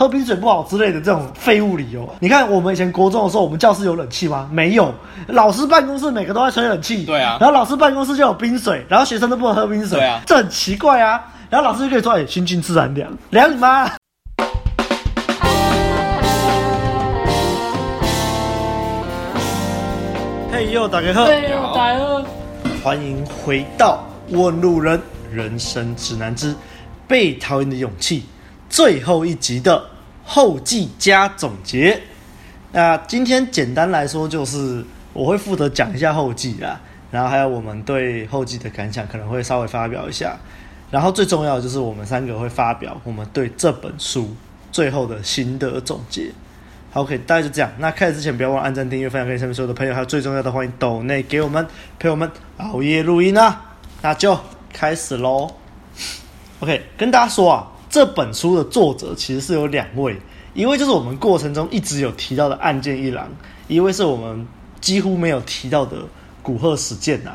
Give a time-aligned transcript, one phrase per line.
[0.00, 2.08] 喝冰水不好之类的这种废物理由。
[2.20, 4.48] 你看我们以前国中的时候，我们教室有冷气吗？
[4.50, 4.90] 没有，
[5.26, 7.04] 老师办公室每个都在吹冷气。
[7.04, 9.98] 对啊，然后老师办公室就有冰水，然后学生都不能喝冰水。
[9.98, 11.22] 对啊，这很奇怪啊。
[11.50, 13.90] 然后老师就可以说：“哎，心静自然凉，凉你妈！”
[20.50, 22.22] 嘿呦，大家好，嘿呦，大家好，
[22.82, 24.02] 欢迎回到
[24.34, 24.98] 《问路人
[25.30, 26.54] 人生指南之
[27.06, 28.20] 被讨厌的勇气》
[28.70, 29.82] 最后一集的
[30.30, 32.00] 后记加总结。
[32.70, 36.80] 那今天简单来说，就是我会负责讲一下后记啦，
[37.10, 40.38] 然后还有我们对后记的感想，可能会稍微发表一下。
[40.88, 44.32] 然后最重要的就是我们三个会发表我们对这本书
[44.70, 46.30] 最后的心得总结。
[46.92, 47.68] 好，OK，大概就这样。
[47.78, 51.66] 那开始之前不要忘了按赞、订阅、分享给身边所有的朋友，还有最重要的，欢迎抖内给我们
[51.98, 53.62] 陪我们熬夜录音啊！
[54.00, 54.38] 那就
[54.72, 55.50] 开始喽。
[56.60, 60.16] OK，跟大家说啊，这本书的作者其实是有两位，
[60.54, 63.28] 一位就是我们过程中一直有提到的案件一郎，
[63.66, 64.46] 一位是我们
[64.80, 65.96] 几乎没有提到的
[66.40, 67.32] 古贺史健呐。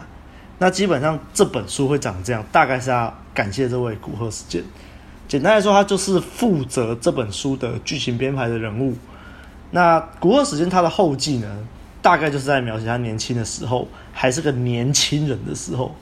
[0.58, 4.64] 那基本上这本书会长这样，大概是要感谢这位古贺史健。
[5.28, 8.96] 简单来说，他就是负责这本书的剧情编排的人物。
[9.72, 11.68] 那古贺史健他的后记呢，
[12.02, 15.94] 大概就是在描写他年轻的时候，还是个年轻人的时候，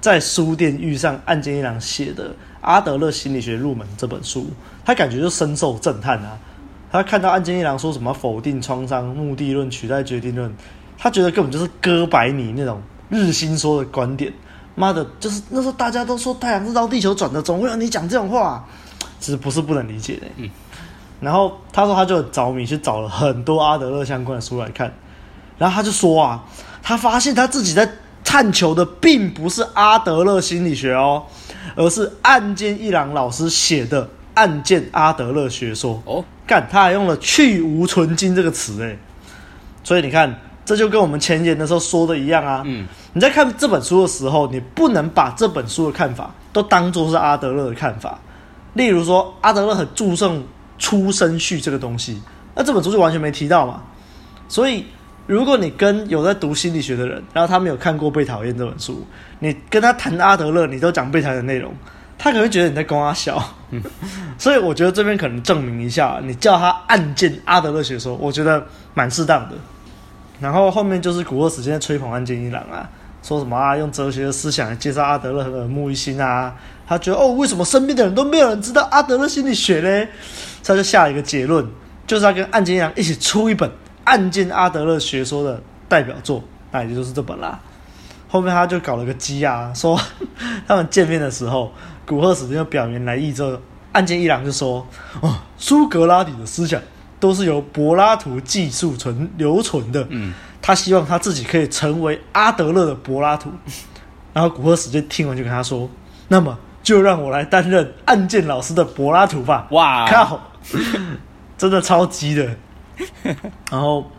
[0.00, 2.30] 在书店遇上岸见一郎写的
[2.66, 4.46] 《阿德勒心理学入门》这本书，
[4.84, 6.36] 他感觉就深受震撼啊。
[6.90, 10.52] 他看到岸见一郎说什么否定创伤、目的论取代决定论，
[10.98, 12.82] 他觉得根本就是哥白尼那种。
[13.08, 14.32] 日心说的观点，
[14.74, 18.66] 妈的，就是那时候大家都说太阳是绕地球转的，总会有你讲这种话，
[19.20, 20.22] 其实不是不能理解的。
[20.34, 20.50] 嗯，
[21.20, 24.92] 然后他说他就很着迷，去找了很多阿德勒相关的书来看，
[25.56, 26.44] 然后他就说啊，
[26.82, 27.88] 他发现他自己在
[28.24, 31.22] 探求的并不是阿德勒心理学哦，
[31.74, 36.02] 而是岸见一郎老师写的岸见阿德勒学说。
[36.04, 38.98] 哦，干，他还用了去无存菁这个词诶，
[39.82, 40.34] 所以你看。
[40.66, 42.64] 这就跟我们前言的时候说的一样啊。
[42.66, 48.18] 嗯，你在看这本书的时候，你不能把这本书的看法都当做是阿德勒的看法。
[48.72, 50.44] 例如说，阿德勒很注重
[50.76, 52.20] 出生序这个东西，
[52.56, 53.80] 那这本书就完全没提到嘛。
[54.48, 54.84] 所以，
[55.26, 59.04] 如果你跟有在读心理学的人，然后他没有看过《被讨厌》这本书，
[59.40, 61.74] 你跟他谈阿德勒，你都讲被讨厌的内容，
[62.16, 63.42] 他可能会觉得你在跟他笑。
[63.70, 63.82] 嗯，
[64.38, 68.64] 所以我觉得这边可能证明一下，你叫他岸见阿德勒学说，我觉得
[68.94, 69.56] 蛮适当的。
[70.38, 72.88] 然后后面就是古贺史健在吹捧岸见一郎啊，
[73.22, 76.54] 说什么啊，用哲学的思想来介绍阿德勒很耳目一新啊。
[76.86, 80.08] 他觉得哦，为什么身边的人都没有人知道阿德勒心理学嘞？
[80.62, 81.66] 他就下了一个结论，
[82.06, 83.68] 就是要跟岸见一郎一起出一本
[84.06, 87.60] 岸见阿德勒学说的代表作，那也就是这本啦。
[88.26, 90.00] 后面他就搞了个鸡啊，说
[90.66, 91.70] 他们见面的时候，
[92.06, 93.58] 古贺史健就表明来意之后，
[93.92, 94.86] 岸见一郎就说
[95.20, 96.80] 哦，苏格拉底的思想。
[97.18, 100.06] 都是由柏拉图技术存留存的。
[100.10, 103.50] 嗯，他希望他自己可以成为阿德勒的柏拉图。
[104.34, 105.88] 然后古贺史就听完就跟他说
[106.28, 110.38] ：“那么就让我来担任岸见老师的柏拉图吧。”哇，靠，
[111.56, 112.54] 真的超级的。
[113.70, 114.10] 然后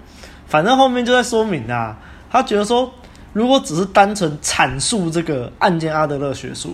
[0.47, 1.97] 反正后面就在说明啊，
[2.29, 2.91] 他觉得说，
[3.33, 6.71] 如果只是单纯阐述这个案件阿德勒学说，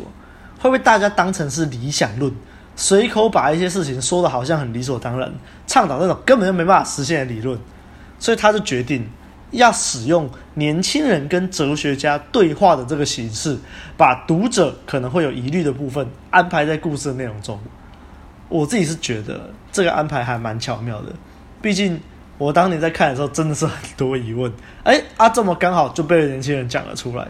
[0.59, 2.33] 会被大家当成是理想论。
[2.75, 5.31] 随口把一些事情说的好像很理所当然，
[5.67, 7.59] 倡导那种根本就没办法实现的理论，
[8.17, 9.07] 所以他就决定
[9.51, 13.55] 要使用年轻人跟哲学家对话的这个形式，
[13.95, 17.59] 把读者可能会有疑虑的部分安排在故事的内容中。
[18.49, 21.13] 我自己是觉得这个安排还蛮巧妙的，
[21.63, 21.97] 毕竟
[22.37, 24.51] 我当年在看的时候真的是很多疑问，
[24.83, 27.25] 哎啊，这么刚好就被年轻人讲了出来，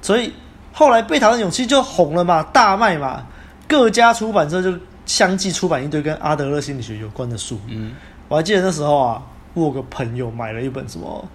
[0.00, 0.32] 所以
[0.72, 3.26] 后来《被讨厌的勇气》就红了嘛，大卖嘛。
[3.68, 4.72] 各家出版社就
[5.04, 7.60] 相继出版一堆跟阿德勒心理学有关的书。
[7.66, 7.92] 嗯，
[8.28, 9.22] 我还记得那时候啊，
[9.52, 11.28] 我有个朋友买了一本什么，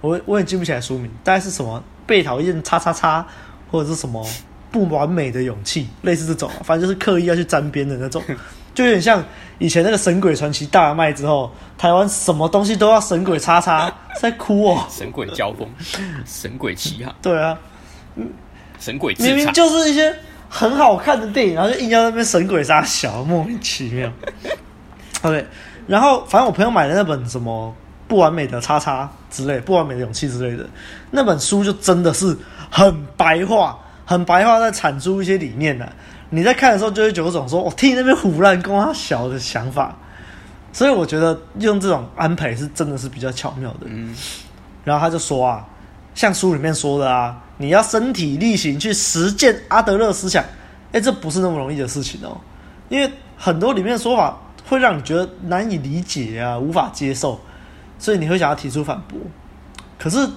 [0.00, 3.26] 我我也记不起来书名，大概是什么被讨厌叉叉叉，
[3.70, 4.24] 或者是什么
[4.70, 8.22] 不完美的勇气，类似这种，反正就是刻意要去沾边的那种，
[8.76, 9.24] 就有点像
[9.58, 14.86] 以前那个神鬼传奇大卖之后，台湾什么东西都要神鬼叉叉，在哭哦。
[14.88, 15.68] 神鬼交锋，
[16.24, 17.12] 神鬼奇哈。
[17.20, 17.58] 对啊，
[18.14, 18.28] 嗯
[18.78, 20.14] 神鬼明明就是一些。
[20.48, 24.10] 很好看的电影，然后就硬要那边神鬼杀小，莫名其妙。
[25.22, 25.44] OK，
[25.88, 27.74] 然后反正我朋友买的那本什么
[28.06, 30.64] 不完美的叉叉之类，不完美的勇气之类的
[31.10, 32.34] 那本书，就真的是
[32.70, 35.92] 很白话，很白话在阐述一些理念的、啊。
[36.30, 39.96] 你在看的时候就会有种说，我、哦、听那边胡乱跟他小的想法。
[40.72, 43.86] 所以我觉得用这种安排是真的是比较巧妙的。
[43.86, 44.14] 嗯，
[44.84, 45.66] 然后他就说啊，
[46.14, 47.42] 像书里面说的啊。
[47.58, 50.44] 你要身体力行去实践阿德勒思想，
[50.92, 52.36] 哎，这不是那么容易的事情哦。
[52.90, 54.38] 因为很多里面的说法
[54.68, 57.40] 会让你觉得难以理解啊，无法接受，
[57.98, 59.18] 所以你会想要提出反驳。
[59.98, 60.28] 可是，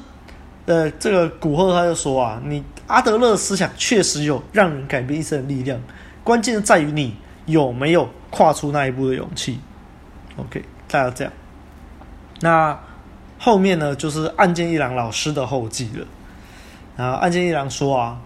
[0.66, 5.80] 呃，这个古贺他就说啊，你阿德勒思想确实有让人改变一生的力量，
[6.24, 7.16] 关键在于你
[7.46, 9.60] 有没有跨出那一步的勇气。
[10.36, 11.32] OK，大家这样。
[12.42, 12.78] 那
[13.38, 16.06] 后面呢，就是岸见一郎老师的后记了。
[16.98, 18.20] 然后岸见一郎说啊。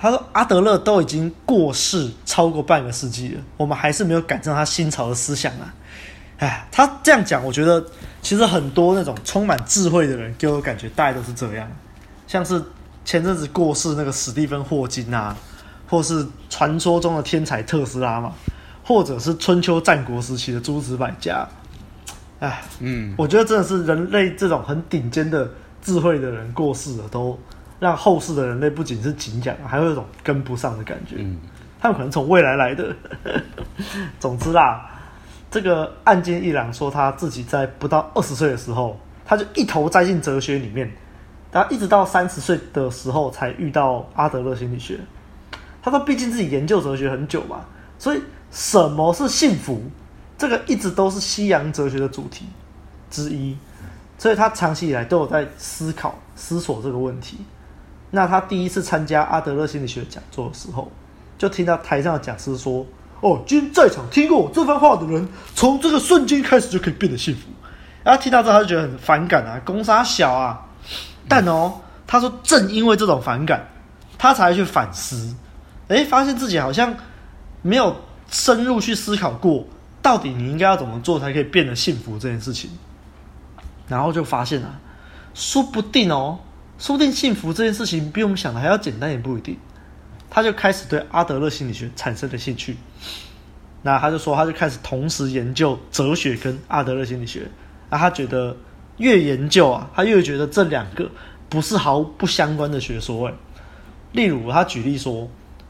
[0.00, 5.74] 他说：“阿德勒都已经过世超过半个世纪了，我们还是没有赶上他新潮的思想啊！
[6.38, 7.84] 哎，他这样讲，我觉得
[8.22, 11.68] 其实很多那种充满智慧的人给我感觉大概都是这样，
[12.28, 12.62] 像是
[13.08, 15.34] 前阵子过世那个史蒂芬霍金啊，
[15.88, 18.34] 或是传说中的天才特斯拉嘛，
[18.84, 21.48] 或者是春秋战国时期的诸子百家。
[22.38, 25.50] 哎，嗯，我觉得真的是人类这种很顶尖的
[25.80, 27.38] 智慧的人过世了都。”
[27.80, 31.14] 让后世的人类不仅是敬仰，还会有一种跟不上的感觉。
[31.16, 31.38] 嗯，
[31.80, 32.94] 他们可能从未来来的。
[34.20, 34.86] 总之啦，
[35.50, 40.92] 这个岸见一郎说他自己在不到二十岁的时候，他就一头栽进哲学里面，
[41.50, 44.98] 他一直到三十岁的时候才遇到阿德勒心理学。
[45.80, 47.60] 他说，毕竟自己研究哲学很久嘛，
[47.98, 49.80] 所以什么是幸福，
[50.36, 52.46] 这个一直都是西洋哲学的主题
[53.10, 53.56] 之一，
[54.18, 57.38] 所以他长期以来都有在思考、思索这个问题。
[58.10, 60.90] 那他第一次参加阿德勒心理学讲座的时候，
[61.38, 62.84] 就听到台上的讲师说
[63.22, 67.48] ：“哦，今天在场听过我这番话的人，从这个瞬间开始就可以变得幸福。”
[68.04, 70.66] 然后听到之后，他就觉得很反感啊，公杀小啊。
[71.28, 73.68] 但哦，他说正因为这种反感，
[74.16, 75.34] 他才去反思，
[75.88, 76.94] 诶，发现自己好像
[77.62, 77.94] 没有
[78.30, 79.66] 深入去思考过，
[80.00, 82.70] 到底你应该要怎么做才可以变得幸福这件事情。
[83.86, 84.78] 然后就发现啊，
[85.34, 86.38] 说不定哦。
[86.78, 89.58] 说不定幸福这件事情比我们想的还要简单，也不一定。
[90.30, 92.76] 他就开始对阿德勒心理学产生了兴趣。
[93.82, 97.50] 那他就说，他就开始同时研究哲学跟阿德勒心理学。
[97.90, 98.56] 那他觉得
[98.98, 101.08] 越研究啊，他越觉得这两个
[101.48, 103.28] 不是毫不相关的学说。
[103.28, 103.34] 哎，
[104.12, 105.28] 例如他举例说，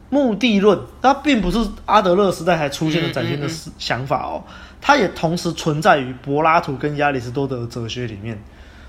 [0.09, 3.47] 目的论，它并不是阿德勒时代才出现的崭新的
[3.77, 4.43] 想法哦，
[4.81, 8.41] 它也同时存在于柏拉图跟亚里士多德哲学里面。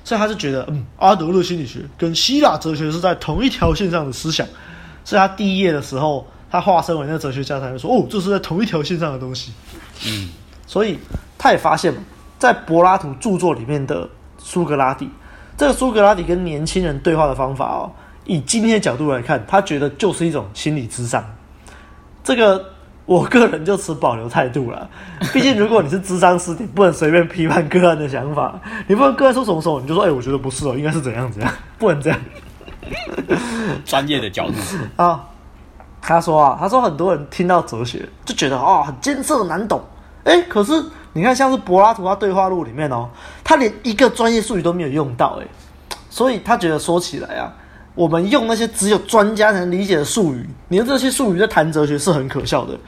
[0.02, 4.46] 所以他就觉得，嗯，阿德勒心理学跟希腊哲学是在同一条线上的思想。
[5.04, 9.52] 所以他第一页的时候，他化身为那个哲学家，他就说，哦，这是在同一条线上的东西。
[10.06, 10.30] 嗯，
[10.66, 10.98] 所以
[11.36, 11.94] 他也发现，
[12.38, 14.08] 在柏拉图著作里面的
[14.42, 15.08] 苏格拉底，
[15.56, 17.92] 这个苏格拉底跟年轻人对话的方法哦，
[18.24, 21.24] 以今天的角度来看，他觉得就是一种心理智商。
[22.24, 22.64] 这个。
[23.06, 24.88] 我个人就持保留态度了，
[25.32, 28.54] 毕竟如果你是智商师，你不能随便批判个案的想法，
[28.86, 32.18] 你不能个案说什么时候你就说，哎、欸，我觉得不是哦，应该是怎样怎样，不能这样。
[33.84, 34.54] 专业的角度
[35.02, 35.24] 啊，
[36.00, 39.82] 他说啊，他说很多人听到哲学就觉得哦，很艰涩难懂，
[40.22, 40.72] 哎、欸，可是
[41.12, 43.08] 你看像是柏拉图他对话录里面哦，
[43.42, 45.46] 他连一个专业术语都没有用到，哎，
[46.08, 47.52] 所以他觉得说起来啊。
[47.96, 52.78] 我们用那些只有专家才能理解的术语，你用这些术语在谈哲学是很可笑的，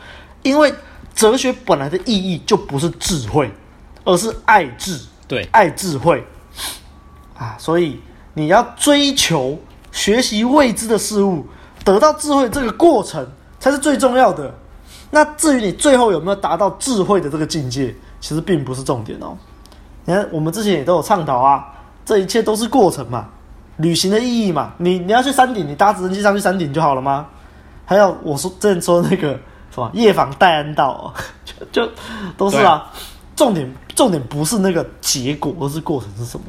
[0.42, 0.72] 因为
[1.12, 3.52] 哲学本来的意义就不是智慧，
[4.04, 6.24] 而是爱智，对，爱智慧
[7.36, 8.00] 啊，所以
[8.34, 9.58] 你要追求
[9.90, 11.44] 学习未知的事物，
[11.84, 13.26] 得到智慧这个过程
[13.58, 14.54] 才是最重要的。
[15.10, 19.36] 那至于你最后有没有达到智慧的这个境界，其实并不是重点哦。
[20.06, 21.74] 你看，我们之前也都有倡导啊，
[22.06, 23.28] 这一切都是过程嘛。
[23.78, 27.26] 旅行的意义嘛，你你要去山顶，你搭直升机上去山顶就好了吗？
[27.84, 29.38] 还有我说之前说那个
[29.70, 31.12] 什么夜访戴安道，
[31.44, 31.92] 就就
[32.36, 32.90] 都是啊。
[33.34, 36.44] 重点重点不是那个结果，而是过程是什么。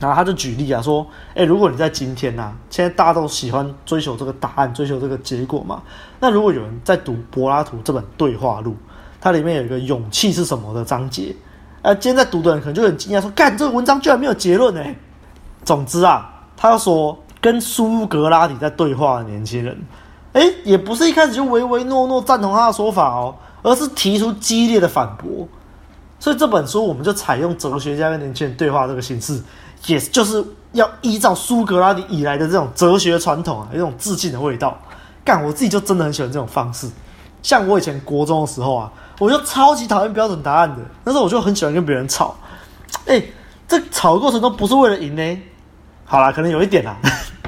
[0.00, 5.82] 然后他就举例啊，说，哎，如果你在今天呐、啊，现在大家都喜欢追求这个答案，追求这个结果嘛。
[6.18, 8.74] 那如果有人在读柏拉图这本对话录，
[9.26, 11.34] 它里面有一个勇气是什么的章节，
[11.82, 14.80] 呃，今天在读的人可能就很惊讶，说，干这个文章居然没有结论呢、
[15.64, 19.76] 总之啊，他说跟苏格拉底在对话的年轻人，
[20.34, 25.48] 诶，也不是一开始就唯唯诺诺赞同他的说法哦，而是提出激烈的反驳。
[26.20, 29.42] 所以这本书我们就采用哲学家跟年轻人对话这个形式，
[29.86, 34.78] 也就是要依照苏格拉底以来的这种哲学传统啊，有一种致敬的味道。
[35.24, 36.88] 干，我自己就真的很喜欢这种方式。
[37.42, 42.36] 像我以前国中的时候啊，我就超级讨厌标准答案的，但是我就很喜欢跟别人吵。
[43.06, 43.32] 诶，
[43.66, 45.42] 这吵的过程中不是为了赢呢。
[46.04, 46.96] 好啦，可能有一点啦，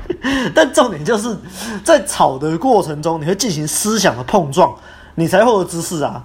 [0.54, 1.36] 但重点就是
[1.84, 4.74] 在吵的过程中，你会进行思想的碰撞，
[5.14, 6.24] 你才会有知识啊。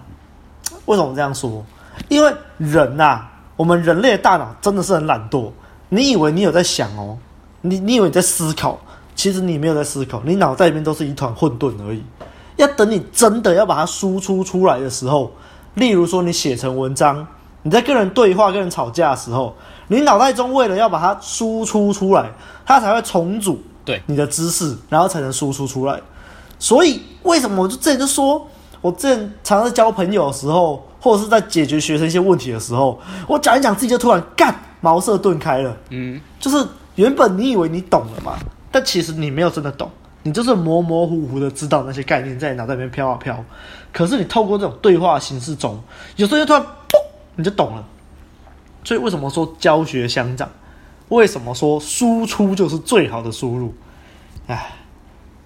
[0.85, 1.63] 为什么这样说？
[2.09, 5.51] 因为人呐、啊，我们人类的大脑真的是很懒惰。
[5.89, 7.17] 你以为你有在想哦，
[7.61, 8.79] 你你以为你在思考，
[9.15, 12.03] 其实你没有在思考，你脑袋里面都是一团混沌而已。
[12.55, 15.31] 要等你真的要把它输出出来的时候，
[15.75, 17.25] 例如说，你写成文章，
[17.63, 19.55] 你在跟人对话、跟人吵架的时候，
[19.87, 22.31] 你脑袋中为了要把它输出出来，
[22.65, 25.99] 它才会重组对你的知识，然后才能输出出来。
[26.59, 28.47] 所以，为什么我就之前就说，
[28.81, 35.75] 我之前常常在交朋友的时候，或者是在解决学生一些问题的时候，我讲一讲自己就突然干茅塞顿开了。
[35.89, 38.37] 嗯，就是原本你以为你懂了嘛，
[38.71, 39.89] 但其实你没有真的懂。
[40.23, 43.43] 你就是模模糊糊的知道那些概念在脑袋里面飘啊飘，
[43.91, 45.77] 可是你透过这种对话形式中，
[46.15, 46.67] 有时候就突然砰，
[47.35, 47.85] 你就懂了。
[48.85, 50.49] 所以为什么说教学相长？
[51.09, 53.73] 为什么说输出就是最好的输入？
[54.47, 54.73] 唉，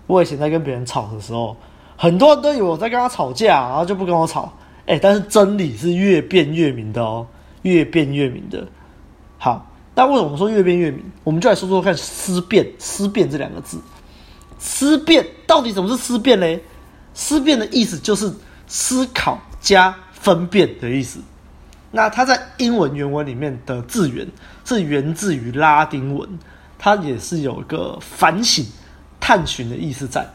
[0.05, 1.57] 我以前在跟别人吵的时候，
[1.98, 4.53] 很多人都以为我在跟他吵架，然后就不跟我吵。
[4.86, 7.25] 哎，但是真理是越辩越明的哦，
[7.63, 8.65] 越辩越明的。
[9.38, 11.03] 好，那为什么说越辩越明？
[11.24, 13.79] 我们就来说说看思辨，思辨这两个字。
[14.59, 16.61] 思辨到底什么是思辨嘞？
[17.13, 18.31] 思辨的意思就是
[18.67, 21.19] 思考加分辨的意思。
[21.91, 24.27] 那它在英文原文里面的字源
[24.65, 26.27] 是源自于拉丁文，
[26.77, 28.65] 它也是有一个反省、
[29.19, 30.27] 探寻的意思在。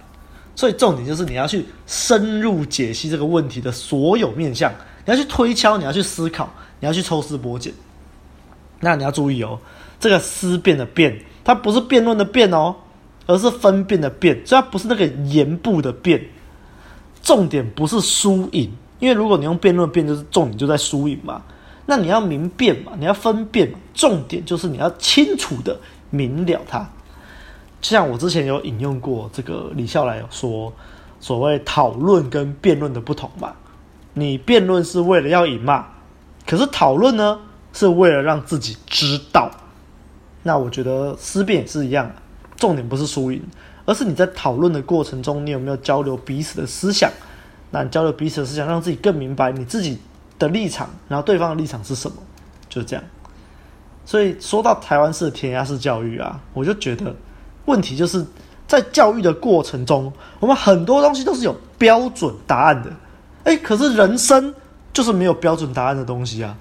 [0.54, 4.72] 所以重点就是你要去深入解析这个问题的所有面向，
[5.04, 6.48] 你要去推敲，你要去思考，
[6.80, 7.72] 你要去抽丝剥茧。
[8.80, 9.58] 那你要注意哦，
[10.00, 12.74] 这个思辨的辨，它不是辩论的辩哦。
[13.26, 16.22] 而是分辨的辨，所以它不是那个言部的辨。
[17.22, 21.42] 重点不是输赢，因为如果你用辩论辩，就是重点就在输赢嘛。
[21.86, 23.78] 那你要明辨嘛，你要分辨嘛。
[23.94, 25.78] 重点就是你要清楚的
[26.10, 26.80] 明了它。
[27.80, 30.72] 就像我之前有引用过这个李笑来说，
[31.20, 33.52] 所谓讨论跟辩论的不同嘛。
[34.14, 35.86] 你辩论是为了要赢嘛，
[36.46, 37.38] 可是讨论呢
[37.72, 39.50] 是为了让自己知道。
[40.42, 42.10] 那我觉得思辨也是一样。
[42.62, 43.42] 重点不是输赢，
[43.84, 47.10] 而是你在讨论的过程中，你有没有交流彼此的思想？
[47.72, 49.98] 那你交流彼此的思想，让自己更明白你自己
[50.38, 52.16] 的立场，然后对方的立场是什么？
[52.68, 53.04] 就这样。
[54.04, 57.12] 所以说到台湾式的填鸭式教育啊，我就觉得
[57.64, 58.24] 问题就是
[58.68, 62.92] 在教育的过程中，我们很多东西都是有标准答案的，
[63.42, 64.54] 诶，可是人生
[64.92, 66.56] 就是没有标准答案的东西啊。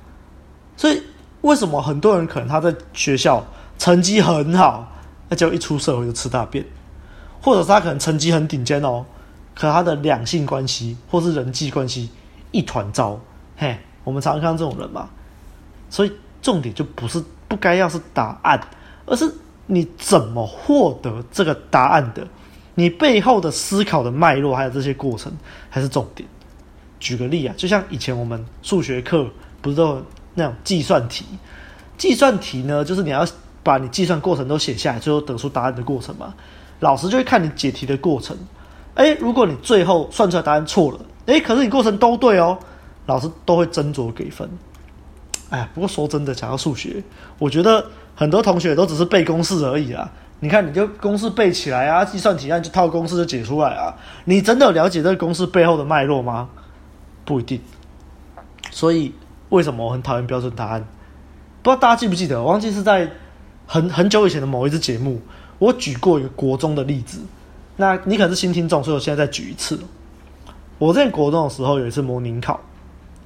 [0.76, 1.00] 所以
[1.42, 3.46] 为什么很多人可能他在学校
[3.78, 4.88] 成绩很好？
[5.32, 6.66] 那就一出社会就吃大便，
[7.42, 9.06] 或者是他可能成绩很顶尖哦，
[9.56, 12.10] 可他的两性关系或是人际关系
[12.52, 13.18] 一团糟，
[13.56, 15.10] 嘿，我们常常看到这种人嘛。
[15.90, 16.12] 所以
[16.42, 18.60] 重点就不是不该要是答案，
[19.06, 19.34] 而是
[19.68, 22.28] 你怎么获得这个答案的，
[22.76, 25.32] 你背后的思考的脉络还有这些过程
[25.70, 26.28] 还是重点。
[27.00, 29.26] 举个例啊，就像以前我们数学课
[29.62, 31.24] 不是都有那种计算题，
[31.98, 33.26] 计算题呢就是你要。
[33.64, 36.34] 把你计算过程都写下来，最后得出答案的过程嘛，
[36.80, 38.36] 老师就会看你解题的过程。
[38.96, 42.58] 诶，如果你最后算出来答案错了，诶，可是你过程都对哦，
[43.06, 44.50] 老师都会斟酌给分。
[45.50, 47.04] 哎，不过说真的，讲到数学，
[47.38, 50.12] 我觉得很多同学都只是背公式而已啊。
[50.40, 53.96] 你看，你就公式背起来啊，计算题那就套公式就解出来啊。
[54.26, 56.50] 你真的有了解这个公式背后的脉络吗？
[57.24, 57.62] 不一定。
[58.72, 59.14] 所以
[59.50, 60.84] 为什么我很讨厌标准答案？
[61.62, 62.42] 不知道大家记不记得？
[62.42, 63.10] 我忘记是在。
[63.72, 65.22] 很很久以前的某一支节目，
[65.58, 67.22] 我举过一个国中的例子。
[67.78, 69.80] 那你可能是新听众，所以我现在再举一次。
[70.78, 72.60] 我在国中的时候有一次模拟考，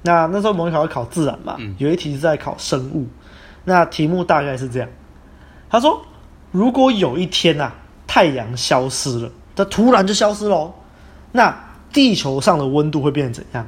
[0.04, 3.08] 那那时候模拟考要考自然嘛，有一题是在考生物。
[3.64, 4.88] 那题目大概是这样：
[5.68, 6.00] 他说，
[6.52, 7.74] 如果有一天啊，
[8.06, 10.72] 太阳消失了，它突然就消失了，
[11.32, 11.58] 那
[11.92, 13.68] 地球上的温度会变成怎样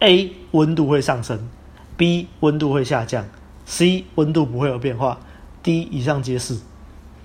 [0.00, 1.48] ？A 温度会上升
[1.96, 3.24] ，B 温度会下降
[3.64, 5.16] ，C 温度不会有变化。
[5.62, 6.56] D 以上皆是，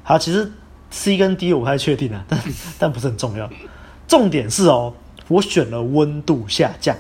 [0.04, 0.52] 好，其实
[0.90, 2.40] C 跟 D 我不太确定啊，但
[2.80, 3.50] 但不是很重要。
[4.08, 4.94] 重点是哦，
[5.28, 6.96] 我选了温度下降，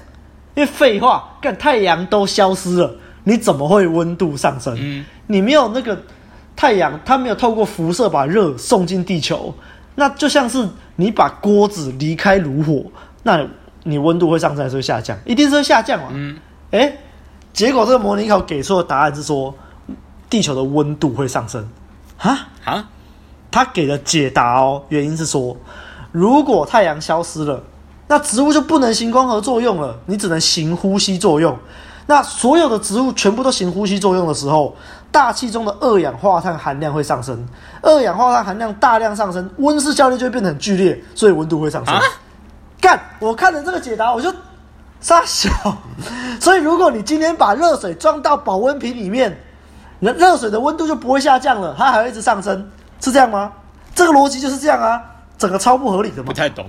[0.56, 4.75] 因为废话，干太阳都消失了，你怎么会温度上升？
[4.80, 6.01] 嗯，你没有那个
[6.56, 9.54] 太阳，它没有透过辐射把热送进地球，
[9.96, 12.89] 那就像是你把锅子离开炉火，
[13.24, 13.46] 那
[13.84, 15.18] 你温度会上升还是会下降？
[15.25, 16.08] 一定是会下降嘛。
[16.12, 16.38] 嗯，
[16.72, 16.98] 诶，
[17.54, 19.54] 结果这个模拟考给出的答案是说。
[20.36, 21.65] 地球的温度会上升，
[22.18, 22.89] 啊啊，
[23.50, 25.56] 他给的解答哦，原因是说，
[26.12, 27.63] 如果太阳消失了，
[28.10, 31.58] 那植物就不能行光合作用了，你只能行呼吸作用。
[32.06, 34.75] 那所有的植物全部都行呼吸作用的时候，
[35.10, 37.48] 大气中的二氧化碳含量会上升，
[37.82, 41.98] 二氧化碳含量大量上升，温室效应就会变得很剧烈，所以温度会上升。
[42.82, 44.30] 干，我看了这个解答，我就
[45.00, 45.50] 傻笑。
[46.42, 49.34] 所以如果你今天把热水装到保温瓶里面。
[50.00, 53.52] 那热水的温度就不会下降了，它还会一直上升，是这样吗？
[53.94, 55.02] 这个逻辑就是这样啊，
[55.38, 56.25] 整个超不合理的嘛。
[56.28, 56.68] 不太懂，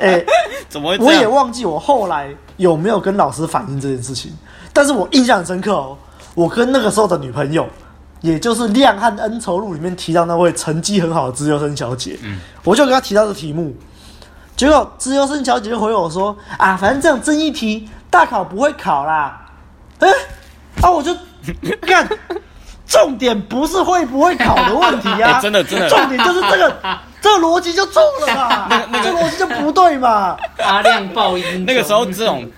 [0.00, 0.26] 哎、欸，
[0.68, 0.98] 怎么会？
[0.98, 4.32] 我也忘记我后来有没有跟老师反映这件事情，
[4.72, 5.96] 但是我印象很深刻哦，
[6.34, 7.68] 我跟那个时候的女朋友，
[8.22, 13.74] 也就是《亮汉恩仇录》里面提到那位成绩很好的资优生小姐，嗯，我就跟她提到这题目，
[14.56, 19.48] 结果资优生小姐就回我说啊，反正这种争议题大考不会考啦，
[19.98, 20.08] 哎，
[20.80, 21.14] 啊我就
[21.86, 22.08] 干。
[22.86, 26.80] 重点不是会不会考的问题啊，欸、 真的真的，重点就是这个
[27.20, 30.36] 这个逻辑就错了嘛，那个那个逻辑就不对嘛。
[30.58, 32.50] 阿亮报音，那个时候这种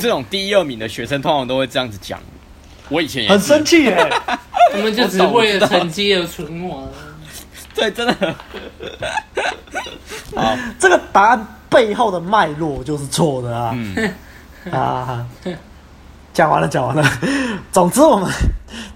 [0.00, 2.18] 这种第一二名的学生通常都会这样子讲。
[2.88, 4.08] 我以前也很生气耶，
[4.74, 6.86] 我们就只是为了成绩而存亡。
[7.74, 8.34] 对，真的。
[10.34, 13.72] 好，这个答案背后的脉络就是错的啊。
[13.74, 14.14] 嗯、
[14.72, 15.26] 啊。
[16.36, 17.02] 讲完了，讲完了。
[17.72, 18.30] 总之，我们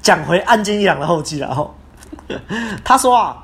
[0.02, 1.74] 讲回岸见一郎的后记，然后
[2.84, 3.34] 他说啊，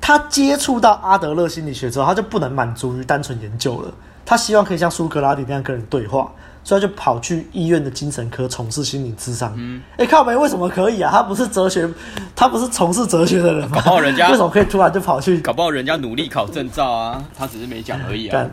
[0.00, 3.92] 他接触到阿德勒心理学之后，他就不能满足于单纯研究了。
[4.24, 6.32] 他希望可以像苏格拉底那样跟人对话，
[6.64, 9.52] 所以他就跑去医院的精神科从事心理咨商。
[9.58, 11.10] 嗯，哎，靠北为什么可以啊？
[11.12, 11.86] 他不是哲学，
[12.34, 13.76] 他不是从事哲学的人吗？
[13.76, 15.38] 搞不好人家 为什么可以突然就跑去？
[15.42, 18.46] 搞不好人家努力考证照啊，他只是没讲而已啊。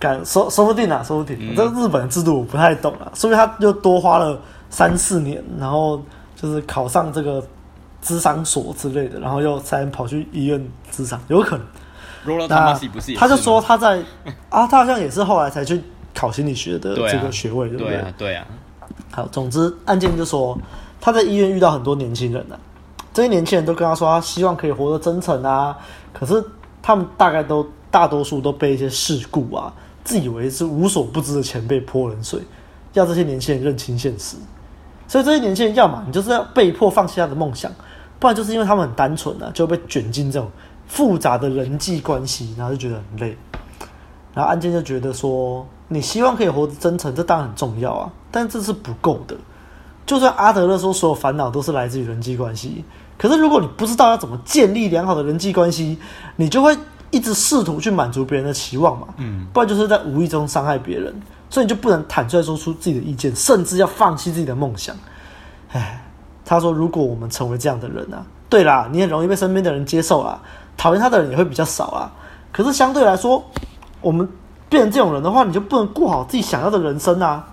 [0.00, 1.36] 敢说说不定啊，说不定。
[1.38, 4.40] 嗯、这日本的制度我不太懂啊，说不定他又多花了
[4.70, 6.02] 三四年，然后
[6.34, 7.40] 就是考上这个
[8.00, 11.66] 智商所之类的，然后又才跑去医院智商，有可能。
[12.48, 12.78] 那
[13.16, 14.02] 他就说他在
[14.48, 15.82] 啊，他好像也是后来才去
[16.14, 17.88] 考心理学的这个学位，对，不对？
[17.88, 18.46] 对啊，对啊。
[19.10, 20.58] 好，总之案件就说
[21.00, 22.60] 他在医院遇到很多年轻人呢、啊，
[23.12, 25.76] 这些年轻人都跟他说他希望可以活得真诚啊，
[26.12, 26.44] 可是
[26.82, 29.72] 他们大概都大多数都被一些事故啊。
[30.10, 32.40] 自以为是无所不知的前辈泼冷水，
[32.94, 34.36] 要这些年轻人认清现实。
[35.06, 37.70] 所以这些年轻人，要么你就是要被迫放弃他的梦想，
[38.18, 40.50] 不然就是因为他们很单纯啊，就被卷进这种
[40.88, 43.36] 复杂的人际关系，然后就觉得很累。
[44.34, 49.36] 然后案件就觉得说，你希望可以活得真诚，这当然很重要啊，但这是不够的。
[50.04, 52.84] 就算阿德勒说所有烦恼都是来自于人际关系，
[53.16, 55.96] 可是如果你不知道要怎么建立良好的人际关系，
[56.34, 56.76] 你就会。
[57.10, 61.14] 一直试图去满足别人的期望嘛，嗯，不然就是在无意中伤害别人，
[61.48, 64.94] 所以你就不能坦率说出自己的意见，甚至要放弃自己的梦想。
[65.72, 66.02] 唉，
[66.44, 70.40] 他说，如果我们成为这样的人啊，对啦，你很容易被身边的人接受啊，
[70.76, 72.10] 讨厌他的人也会比较少啊。
[72.52, 73.42] 可是相对来说，
[74.00, 74.28] 我们
[74.68, 77.44] 变成这种人的话，你就不能过好自己想要的人生啊。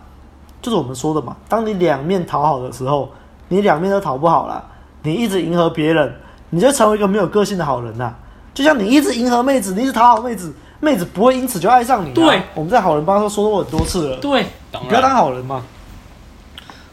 [0.62, 3.10] 就是我们说的嘛，当你两面讨好的时候，
[3.48, 4.63] 你两面都讨不好啦，
[5.04, 6.12] 你一直迎合别人，
[6.50, 8.13] 你就成为一个没有个性的好人呐。
[8.58, 12.12] 就像你一直迎合妹子，你一直讨好妹子，妹子不会因此就爱上你。
[12.12, 14.17] 对，我们在好人帮都说过很多次了。
[14.17, 15.63] 对，不要当好人嘛。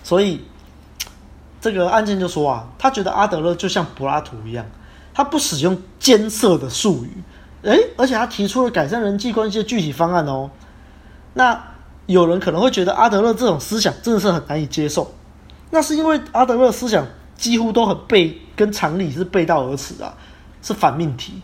[0.02, 0.44] 所以
[1.62, 4.66] 这个案件就说啊，他觉得阿德勒就像柏拉图一样，
[5.14, 7.22] 他不使用艰涩的术语，
[7.62, 10.50] 诶，而且他提出了改善人际关系的具体方案哦。
[11.32, 11.58] 那
[12.04, 15.14] 有人可能会觉得阿德勒这种思想真的是很难以接受，
[15.70, 17.06] 那是因为阿德勒思想
[17.38, 20.12] 几乎都很背跟常理是背道而驰啊，
[20.60, 21.40] 是反命题。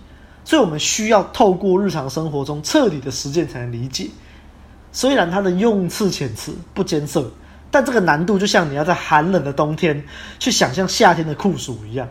[0.51, 4.09] 所以我们需要透过日常生活中彻底的实践才能理解。
[4.91, 7.31] 虽然它的用词遣词不艰涩，
[7.71, 10.05] 但这个难度就像你要在寒冷的冬天
[10.41, 12.09] 去想象夏天的酷暑一样。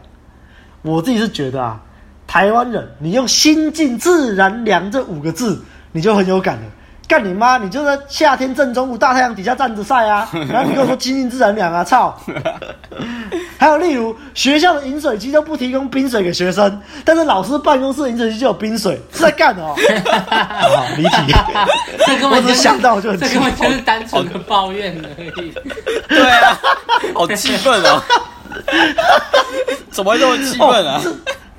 [0.83, 1.83] 我自己是觉得啊，
[2.27, 6.63] 台湾人，你用“心静自然凉”这五个字，你就很有感了。
[7.09, 7.57] 干你妈！
[7.57, 12.15] 你就在夏天正中午大太阳底下站着晒啊， 然后你跟我说“心静自然凉”啊，操！
[13.57, 19.73] 还有例如学校的饮水机都不提供冰水给学生，但是老师办公室的饮水机就有冰水，是在干哦。
[20.29, 21.33] 好离题，
[22.05, 25.51] 这根本就想到就很气，这根本就是单纯的抱怨而已。
[26.07, 26.59] 对啊，
[27.15, 27.99] 好气愤哦！
[29.89, 31.01] 怎么会这么气愤啊？
[31.03, 31.11] 哦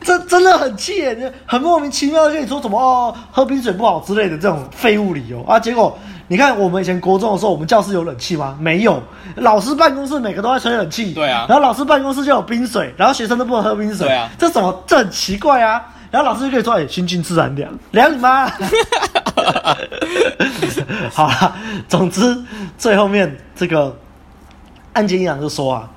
[0.02, 5.60] 这真的很气耶，很莫名其妙的跟你说什么哦，喝冰水不好之类的这种废物理由啊！
[5.60, 5.96] 结果
[6.28, 8.56] 你看我们以前国中的时候，我们教室有冷气吗？
[8.60, 9.02] 没有，
[9.36, 11.12] 老师办公室每个都在吹冷气。
[11.12, 11.44] 对啊。
[11.48, 14.06] 然后老师办公室就有冰水，然后学生都不能喝冰水。
[14.06, 14.30] 对啊。
[14.38, 15.84] 这怎么这很奇怪啊？
[16.10, 18.50] 然后老师就可以说：“哎，心静自然凉，凉你妈！”
[21.12, 21.54] 好了，
[21.88, 22.36] 总之
[22.76, 23.96] 最后面这个
[24.92, 25.88] 岸见一郎就说啊。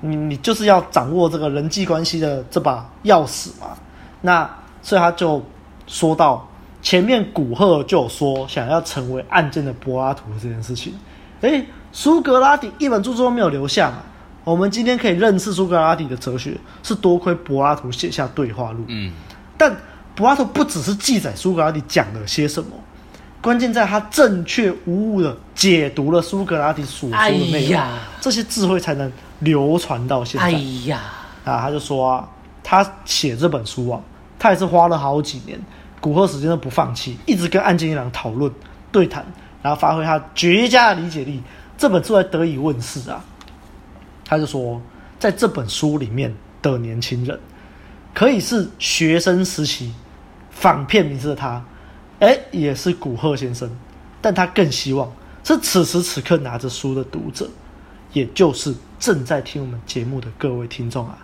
[0.00, 3.76] 你你就是要掌握这个人际关系的这把钥匙嘛？
[4.22, 4.48] 那
[4.82, 5.42] 所以他就
[5.86, 6.48] 说到
[6.82, 10.94] 前面古赫就有说想要成为案件的柏拉图这件事情。
[11.42, 13.98] 诶，苏格拉底一本著作都没有留下嘛？
[14.44, 18.84] 我们今天可以认识苏格拉底的哲学，是多亏柏拉图写下对话录。
[18.88, 19.12] 嗯，
[19.58, 19.74] 但
[20.14, 22.70] 柏拉图不只是记载苏格拉底讲了些什么，
[23.42, 27.88] 关键在他正确无误的解读了苏格拉底所说的内容，哎、
[28.20, 29.12] 这些智慧才能。
[29.40, 30.50] 流传到现在，哎
[30.86, 31.00] 呀，
[31.44, 32.28] 啊，他就说啊，
[32.62, 34.00] 他写这本书啊，
[34.38, 35.58] 他也是花了好几年，
[36.00, 38.50] 古贺时间都不放弃，一直跟岸见一郎讨论、
[38.92, 39.26] 对谈，
[39.62, 41.42] 然后发挥他绝佳的理解力，
[41.76, 43.24] 这本书才得以问世啊。
[44.24, 44.80] 他就说，
[45.18, 47.38] 在这本书里面的年轻人，
[48.14, 49.92] 可以是学生时期
[50.50, 51.64] 仿片名字的他，
[52.20, 53.68] 哎，也是古贺先生，
[54.20, 55.10] 但他更希望
[55.42, 57.48] 是此时此刻拿着书的读者，
[58.12, 61.18] 也就是正在听我们节目的各位听众啊。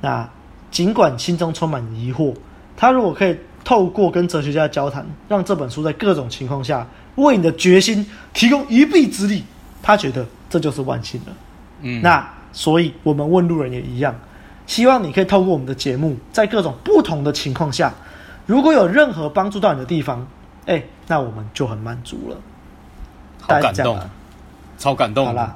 [0.00, 0.28] 那
[0.72, 2.34] 尽管心中充满疑惑，
[2.76, 3.38] 他如果可以。
[3.66, 9.42] 透过跟哲学家交谈，让这本书在各种情况下为你的决心提供一臂之力，
[9.82, 11.32] 他觉得这就是万幸了。
[11.80, 14.14] 嗯，那所以我们问路人也一样，
[14.68, 17.92] 希望你可以透过我们的节目，在各种不同的情况下，
[18.46, 20.24] 如果有任何帮助到你的地方，
[20.66, 22.36] 哎，那我们就很满足了。
[23.40, 23.98] 好感动，
[24.78, 25.26] 超感动。
[25.26, 25.52] 好啦，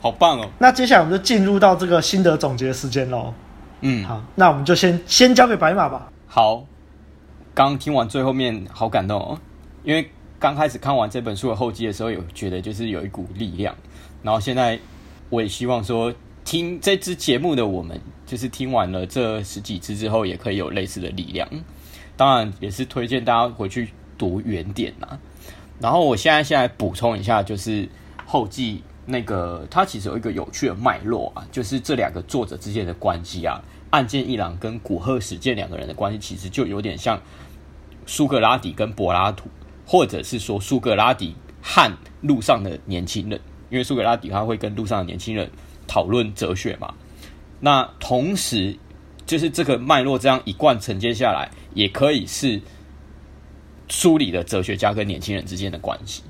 [0.00, 0.48] 好棒哦。
[0.58, 3.32] 那接下来我们就进入到这个心得总结时间喽。
[3.82, 6.10] 嗯，好，那我们就先先交给白马吧。
[6.26, 6.64] 好。
[7.52, 9.38] 刚听完最后面好感动哦，
[9.82, 10.08] 因为
[10.38, 13.74] 刚开始看完这本书的后记的时候，有觉得就是有一股力量。
[14.22, 14.78] 然后现在
[15.28, 21.46] 我也希望说，听这支节目的我们，就是听完了这十几支之后，也可以有类似的力量。
[22.16, 25.18] 当然也是推荐大家回去读原点呐。
[25.80, 27.88] 然后我现在先来补充一下，就是
[28.24, 33.60] 后记那个它其实有一个有趣的脉络啊，就是这两个作者之间的关系啊。
[33.90, 37.20] 岸见一郎跟古贺史健两个人的关系，其实就有点像
[38.06, 39.48] 苏格拉底跟柏拉图，
[39.84, 45.50] 或者是说苏格拉底和路上的年轻人，因为苏格拉底他会跟路上的年轻人
[45.88, 46.94] 讨论哲学嘛。
[47.58, 48.78] 那同时，
[49.26, 52.62] 就是这个脉络这样一贯承接下来，也可以是
[53.88, 56.22] 书里的哲学家跟年轻人之间的关系。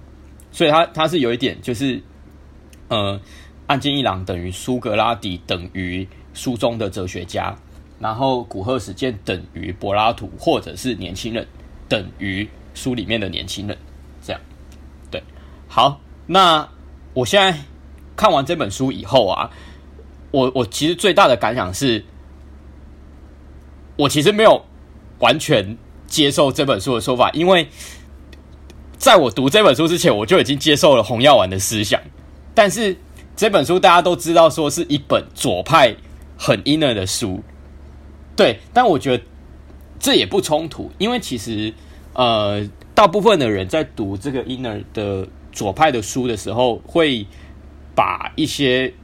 [0.51, 2.03] 所以，他他是有一点，就是
[2.90, 3.18] 呃，
[3.66, 6.07] 岸见一郎等于苏格拉底等于。
[6.33, 7.59] 书中的哲学家，
[7.98, 11.44] 然后古贺史健等于柏拉图，或者是年轻人
[11.88, 13.76] 等于书里面的年轻人，
[14.22, 14.40] 这样
[15.11, 15.20] 对。
[15.66, 16.66] 好，那
[17.14, 17.59] 我现在
[18.14, 19.50] 看完这本书以后啊，
[20.31, 22.05] 我我其实最大的感想是，
[23.96, 24.64] 我其实没有
[25.18, 25.76] 完全
[26.07, 27.68] 接受这本书的说法，因为
[28.98, 32.00] 在我读这本书之前，我就已经接受了红药丸的思想，
[32.54, 32.96] 但是
[33.36, 35.96] 这本书大家都知道说是一本左派。
[36.42, 37.42] 很 inner 的书，
[38.34, 39.22] 对，但我觉得
[39.98, 41.74] 这也不冲突，因为其实
[42.14, 47.26] 呃，大部分的人在读这个 inner 的左派的书的时候，会
[47.94, 48.94] 把一些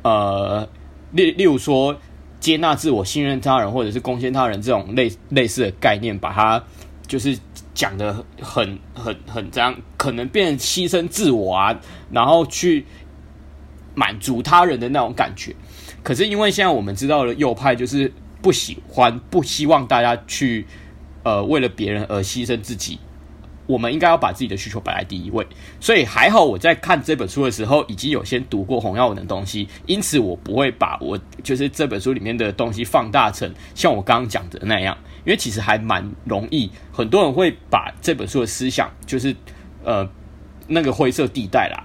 [0.00, 0.66] 呃，
[1.10, 1.94] 例例如说
[2.40, 6.64] 接纳自我、信任他人或者是贡献他人这种类类似的概念，把它
[7.06, 7.38] 就是
[7.74, 11.80] 讲的很很很这样，可能变牺牲自我啊，
[12.10, 12.84] 然后去
[13.94, 15.54] 满足他人的那种感觉。
[16.02, 20.66] 可是因为现在我们知道了右派就是不喜欢、不希望大家去
[21.22, 22.98] 呃为了别人而牺牲自己，
[23.66, 25.46] 我们应该要把自己的需求摆在第一位。
[25.78, 39.34] 所以还好我在看这本书的时候已经有先读过洪耀文的东西，因此我不会把我就是这本书里面的东西放大成像我刚刚讲的那样，因为其实还蛮容易，很多人会把这本书的思想就是
[39.84, 40.08] 呃
[40.68, 41.84] 那个灰色地带啦，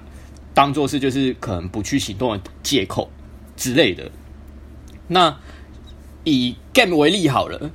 [0.54, 3.10] 当做是就是可能不去行动的借口。
[3.56, 4.12] 之类的，
[5.08, 5.36] 那
[6.24, 7.72] 以 game 为例好了，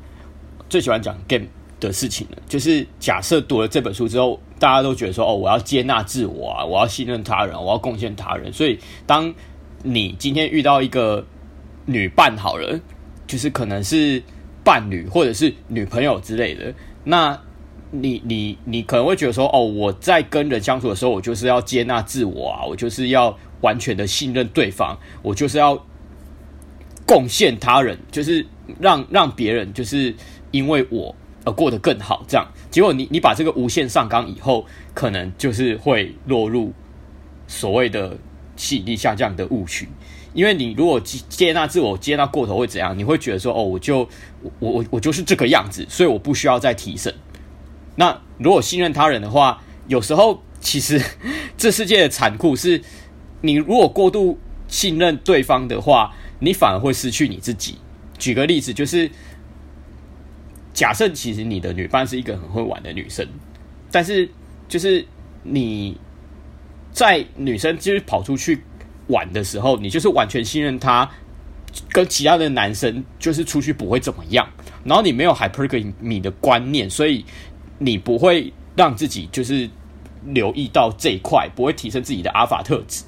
[0.69, 1.47] 最喜欢讲 game
[1.81, 2.39] 的事情了。
[2.49, 9.35] 就是假设读了这本书之后，大家都觉得说：“哦，我要接纳自我啊，我要信任他人，我要贡献他人。”所以，当
[9.83, 11.27] 你今天遇到一个
[11.85, 12.79] 女伴好了，
[13.27, 14.23] 就是可能是
[14.65, 17.41] 伴侣或者是女朋友之类的，那
[17.91, 25.87] 你你你可能会觉得说：“哦，我在跟人相处的时候，我就是要接纳自我啊，我就是要。”完全的信任对方，我就是要
[27.07, 28.45] 贡献他人，就是
[28.81, 30.13] 让让别人就是
[30.51, 32.25] 因为我而过得更好。
[32.27, 36.73] 这样，结果你你把这个无限上纲以后，可能就是会落入
[37.47, 38.19] 所谓的
[38.57, 39.89] 吸引力下降的误区。
[40.35, 42.99] 因为你如果接纳自我，接纳过头会怎样？
[42.99, 44.09] 你会觉得说，哦，我就
[44.59, 47.13] 我我我就是这个样子，所以我不需要再提升。
[47.97, 51.01] 那如果信任他人的话，有时候其实
[51.57, 52.83] 这世界的残酷是。
[53.45, 57.77] 你如果过度信任对方的话，你反而会失去你自己。
[58.17, 59.11] 举个例子，就是
[60.73, 63.27] 假设其实你的女伴是一个很会玩的女生，
[63.91, 64.31] 但是
[64.69, 65.05] 就是
[65.43, 65.99] 你
[66.93, 68.63] 在女生就是跑出去
[69.09, 71.11] 玩的时候，你就是完全信任她，
[71.91, 74.49] 跟其他的男生就是出去不会怎么样。
[74.85, 77.25] 然后你没有 hypergamy 的观念，所以
[77.79, 79.69] 你不会让自己就是
[80.25, 83.05] 留意到这一块，不会提升自己的阿法特质。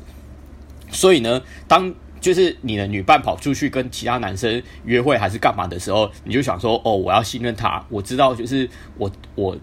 [0.91, 9.57] 所以呢，当就是你的女伴跑出去跟其他男生约会还是干嘛的时候，你就想说：“哦，我要信任他，我知道就是我我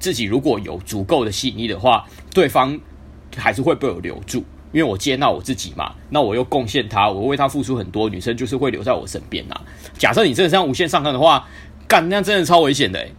[0.00, 2.80] 自己如果有足够的吸引力的话，对方
[3.36, 4.42] 还是会被我留住，
[4.74, 5.94] 因为我接纳我自己嘛。
[6.10, 9.58] 那我又贡献他，我为他付出很多，女生就是会留在我身边呐。
[9.96, 11.48] 假设你真的这样无限上纲的话，
[11.88, 13.12] 干那真的超危险的，欸，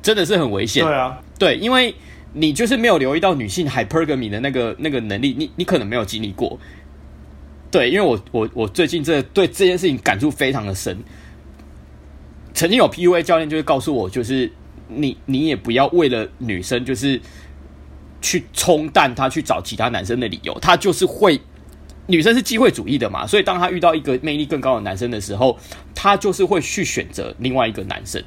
[0.00, 0.82] 真的是很危险。
[0.82, 1.94] 对啊，对，因为
[2.32, 6.58] 你就是没有留意到女性 hypergamy 的那个那个能力，你你可能没有经历过。
[7.70, 10.96] 对，因为我我我最近这对这件事情感触非常的深。
[12.52, 14.50] 曾经有 PUA 教练就会告诉我，就是
[14.88, 17.20] 你你也不要为了女生就是
[18.20, 21.40] 去冲淡他去找其他男生的理由，他就是会
[22.06, 25.58] 女生是机会主义的嘛，所以当她遇到一个魅力更高的男生的时候，
[25.94, 28.22] 她就是会去选择另外一个男生，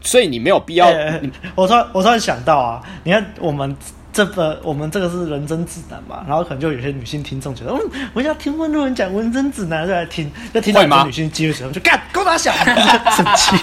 [0.00, 0.86] 所以你没有必要。
[0.86, 3.76] 欸欸、我突然我突然想到啊，你看我们。
[4.16, 13.54] 这个我们这个是人生指南嘛，然后可能就有些女性听众觉得，嗯，我要听温路人讲人生指南，就来听，就听到有女性机会时候就干，跟我打小生气。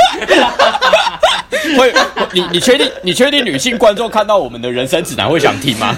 [1.76, 1.92] 会，
[2.34, 5.96] 你你确定你确定女性观众看到我们的人生指南会想听吗？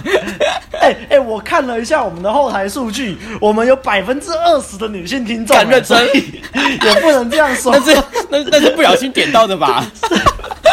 [0.80, 9.86] 哎哎、欸欸，我看了一下我们的后台数据，我们有百分之二十的女性听众，认真也不能这样说，那是那那是不小心点到的吧？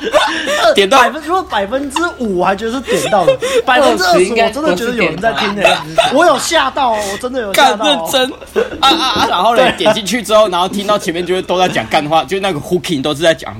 [0.74, 5.78] 点到百分，如果百分之五，我还觉得是点到了， 百分之二十，我真的觉得有人在听的、欸。
[6.14, 7.78] 我有吓到哦，我真的有吓到、哦。
[7.78, 8.32] 干认真
[8.80, 9.26] 啊啊啊！
[9.28, 13.54] 然后呢，点进去之后，然后听到前面就是都在讲干话，就那个 hooking 都是在讲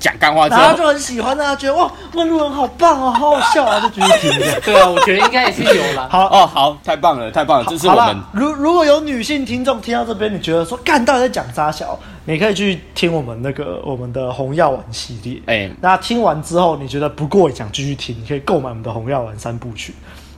[0.00, 4.40] 讲干话，然后就很喜欢啊，觉得哇，问路人好棒啊，好好笑啊，就继续听。
[4.64, 6.08] 对啊，我觉得应该也是有啦。
[6.10, 8.16] 好哦，好，太棒了，太棒了，这是我们。
[8.32, 11.98] 如如果有女性听众听到这边，你觉得说干到底在讲啥小？
[12.24, 19.92] 你可以去听我们那个我们的红药丸系列，哎、欸，那听完之后你觉得不过瘾，想继续听，你可以购买我们的红药丸三部曲，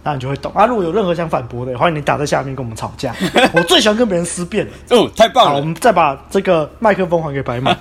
[0.04, 0.66] 那你就会懂啊。
[0.66, 3.12] 如果有任何想反驳的，欢迎你打在下面跟我们吵架。
[3.52, 5.58] 我最喜欢跟别人思辨哦，太棒了。
[5.58, 7.76] 我们再把这个麦克风还给白马。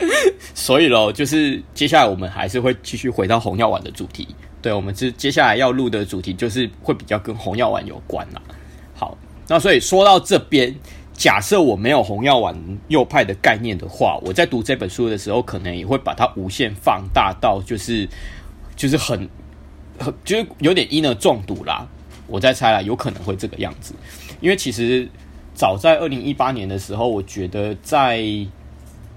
[0.54, 4.34] 所以喽，就是接下来我们还是会继续回到红药丸的主题。
[4.62, 8.40] 对，我们是接下来要录的主题就是会比较跟红药丸有关啦。
[8.94, 10.74] 好，那所以说到这边。
[11.16, 12.52] 假设我没有红药丸
[12.88, 18.08] 右派的概念的话，我在读这本书的时候，可能也会把它无限放大到，就是
[18.74, 19.28] 就是很很
[20.24, 21.86] 就是有点因而中毒啦。
[22.26, 23.94] 我在猜啦，有可能会这个样子。
[24.40, 25.08] 因为其实
[25.54, 28.24] 早在二零一八年的时候，我觉得在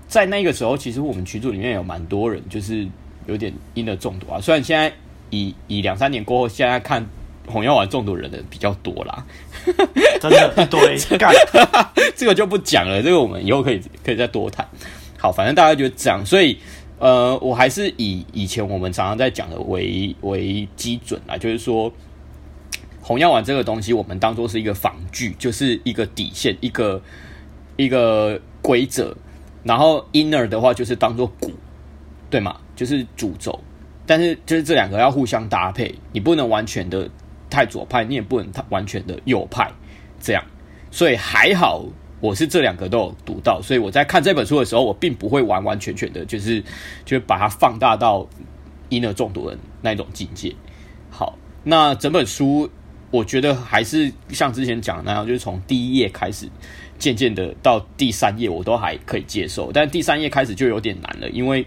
[0.07, 2.87] 在那个时候，其实我们群组里面有蛮多人就是
[3.25, 4.39] 有点因而中毒啊。
[4.41, 4.91] 虽然现在
[5.29, 7.05] 以以两三年过后，现在看。
[7.49, 9.25] 红药丸中毒人的比较多啦，
[10.19, 10.97] 真的一堆。
[12.13, 14.67] 这个就不讲了，这个我们以后可以可以再多谈。
[15.17, 16.59] 好，反正大家就这样，所以
[16.99, 21.91] 呃，我还是以以前我们常常在讲的为为基准啊，就是说
[23.01, 27.01] 红药丸这个东西，我们当做是一个防具，就是一个底线，一个
[27.75, 29.15] 一个规则。
[29.63, 31.51] 然后 inner 的话，就是当做骨，
[32.29, 32.57] 对吗？
[32.75, 33.59] 就是主轴，
[34.05, 37.09] 但是就是这两个要互相搭配，你不能完全的。
[37.49, 39.71] 太左派，你也不能太完全的右派，
[40.19, 40.43] 这样，
[40.91, 41.85] 所以还好，
[42.19, 46.63] 我是这两个都有读到，所以我在看这本书的时候，我并不会完完全全的，就是
[47.05, 48.27] 就把它放大到
[48.89, 50.55] 婴儿中毒的那种境界。
[51.11, 52.69] 好，那整本书
[53.11, 56.49] 我觉得还是像之前讲的那样，就是从第一页开始，
[56.97, 61.65] 渐渐的到第三页我都还可以接受，但第三页开始就有点难了，因为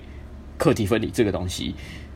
[0.59, 1.75] 课题分离这个东西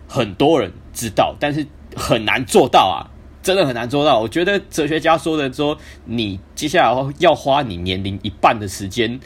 [0.08, 3.13] 很多人知道，但是很难做到啊。
[3.44, 4.18] 真的很难做到。
[4.18, 9.20] 我觉得哲学家说的说，你接下来要花你年龄一半的时间，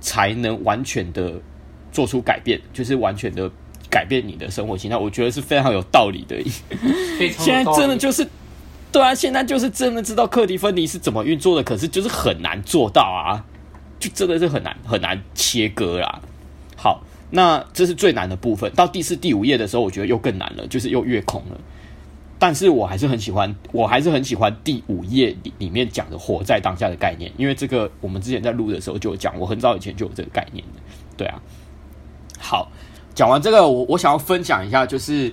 [0.00, 1.40] 才能完全的
[1.92, 3.48] 做出改变，就是完全的
[3.88, 4.96] 改变你的生活形态。
[4.96, 6.36] 我觉得是非常有道理的。
[7.38, 8.26] 现在真的就是，
[8.90, 13.44] 对啊，现在就是真的知道课题分离是怎么运作的，可是就是很难做到啊，
[14.00, 16.20] 就真的是很难很难切割啦。
[16.76, 18.72] 好，那这是最难的部分。
[18.74, 21.60] 到第四、第五页的时候，我觉得又更难了，就是又越空了。
[22.40, 30.80] 但是我还是很喜欢，我还是很喜欢第五页里里面讲的活在当下的概念，因为这个我们之前在录的时候就有讲，我很早以前就有这个概念的，
[31.18, 31.42] 对啊。
[32.38, 32.72] 好，
[33.14, 35.30] 讲完这个，我我想要分享一下，就是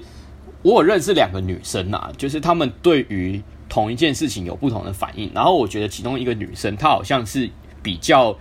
[0.63, 7.50] 我有认识两个女生啊，就是她们对于同一件事情有不同的反应，然后我觉得其中一个女生她好像是
[7.82, 8.38] 比较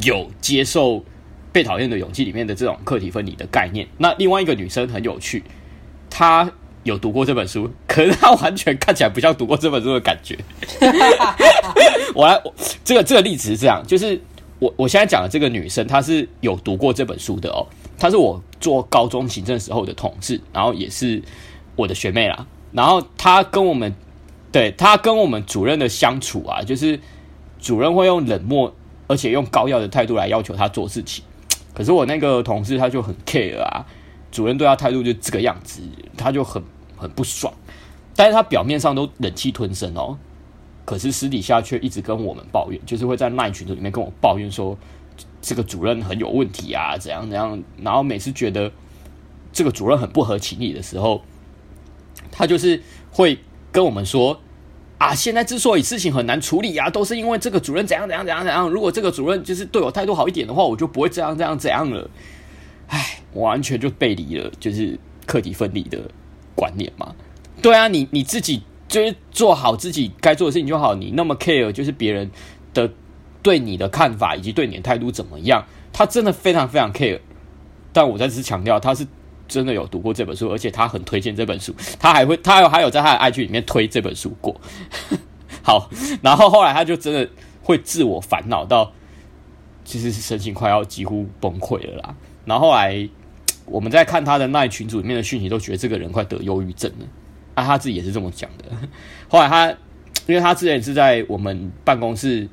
[0.00, 1.04] 有接受
[1.52, 5.44] 被讨厌的勇气里面的这种课题分离的概念，那另外一个女生很有趣，
[6.08, 6.50] 她。
[6.86, 10.38] 有读过这本书，可是他完全看起来不像读过这本书的感觉。
[12.14, 12.40] 我来，
[12.84, 14.20] 这个这个例子是这样，就是
[14.60, 17.66] 我我现在讲的这个女生，她是有读过这本书的哦。
[17.98, 21.20] 她是我做高中行政时候的同事，然后也是
[21.74, 22.46] 我的学妹啦。
[22.70, 23.92] 然后她跟我们，
[24.52, 27.00] 对，她跟我们主任的相处啊，就是
[27.60, 28.72] 主任会用冷漠
[29.08, 31.24] 而且用高压的态度来要求她做事情。
[31.74, 33.84] 可是我那个同事他就很 care 啊。
[34.32, 35.80] 主任对他态度就这个样子，
[36.14, 36.62] 他就很
[36.96, 37.52] 很不爽。
[38.14, 40.18] 但是他表面上都忍气吞声哦，
[40.84, 44.76] 可是私底下却一直跟我们抱怨，就是会在赖群组里面跟我抱怨说，
[45.40, 47.62] 这个主任很有问题啊，怎样怎样。
[47.82, 48.72] 然后每次觉得
[49.52, 51.22] 这个主任很不合情理的时候，
[52.30, 53.38] 他就是会
[53.70, 54.40] 跟我们说。
[54.98, 58.66] 啊，现在之所以事情很难处理啊，都是因为这个主任怎样怎样怎样怎样。
[58.70, 62.08] 如果这个主任就是对我态度好一点的话，我就不会这样这样这样了。
[62.86, 66.00] 唉，完全就背离了就是课题分离的
[66.56, 67.14] 观念嘛。
[67.62, 70.96] 对啊，你你自己就是做好自己该做的事情就好。
[70.96, 72.28] 你那么 care 就是别人
[72.74, 72.90] 的
[73.42, 77.20] 对你的看法以及对你的态度怎么样，他真的非常非常 care。
[77.92, 79.06] 但我再次强调，他是。
[79.48, 84.60] 真的有读过这本书，而且他很推荐这本书，他还会，他还有还有在他的 IG 里面推这本书过。
[85.62, 85.88] 好，
[86.20, 87.30] 然后后来他就真的
[87.62, 88.90] 会自我烦恼到，
[89.84, 92.16] 其实是身心快要几乎崩溃了啦。
[92.44, 93.08] 然后后来
[93.66, 97.06] 我们在看他的那群组里面的讯息，都觉得这个人快得忧郁症了。
[97.54, 98.64] 啊，他自己也是这么讲的。
[99.28, 99.68] 后来他，
[100.26, 102.48] 因为他之前是在我们办公室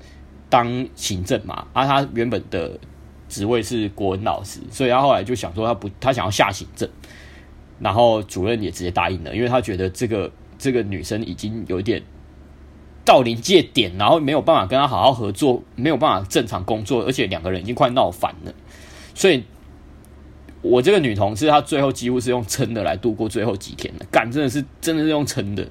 [0.49, 2.79] 当行政嘛，啊，他原本的。
[3.29, 6.87] 职位是国文老师，所以他后来就想说他不，他想要下行政，
[7.79, 12.03] 然后主任也直接答应了，因为他觉得这个这个女生已经有点
[13.03, 18.53] 到临界点，然后没有办法跟他好好合作，没有办法正常工作，而且两个人已经快闹翻了，
[19.15, 19.43] 所以
[20.63, 25.67] 我这个女同事她最后几乎是用撑的来度过最后几天的，干真的是真的是用撑的，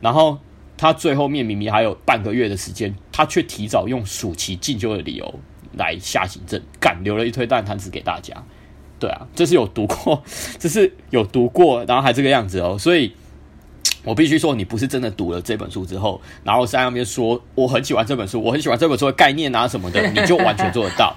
[0.00, 0.36] 然后
[0.76, 5.32] 她最后面明明还有半个月的时间，她却提早用暑期进修的理由。
[5.74, 8.34] 来下行政，干留了一堆烂摊子给大家。
[8.98, 10.20] 对啊，这是有读过，
[10.58, 12.76] 这是有读过，然后还这个样子哦。
[12.76, 13.12] 所以，
[14.04, 21.14] 我必须说，你不是真的读了这本书之后，然后在那边说我很喜欢这本书，我很喜欢这本书的概念啊什么的， 你就完全做得到。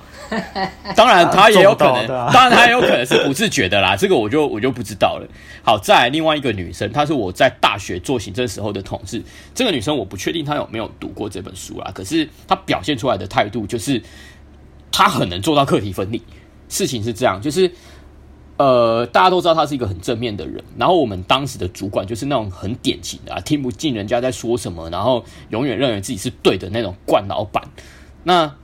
[0.95, 3.95] 当然，他也有 可能，当然他也有可能是不自觉的啦。
[3.95, 5.27] 这个我就我就不知道了。
[5.63, 9.21] 好，再来另外一个女生，她是我在大学做行政时候的同事。
[9.53, 14.01] 这个女生我不确定她有没有读过这本书啦，可是她表现出来的态度就是。
[14.95, 16.21] 她很能做到课题分离。
[16.69, 17.71] 事情是这样，就是
[18.57, 20.63] 呃，大家都知道他是一个很正面的人。
[20.77, 27.63] 然后我们当时的主管就是那种很典型的啊，听不进人家在说什么，然后永远认为自己是对的那种惯老板。
[28.23, 28.55] 那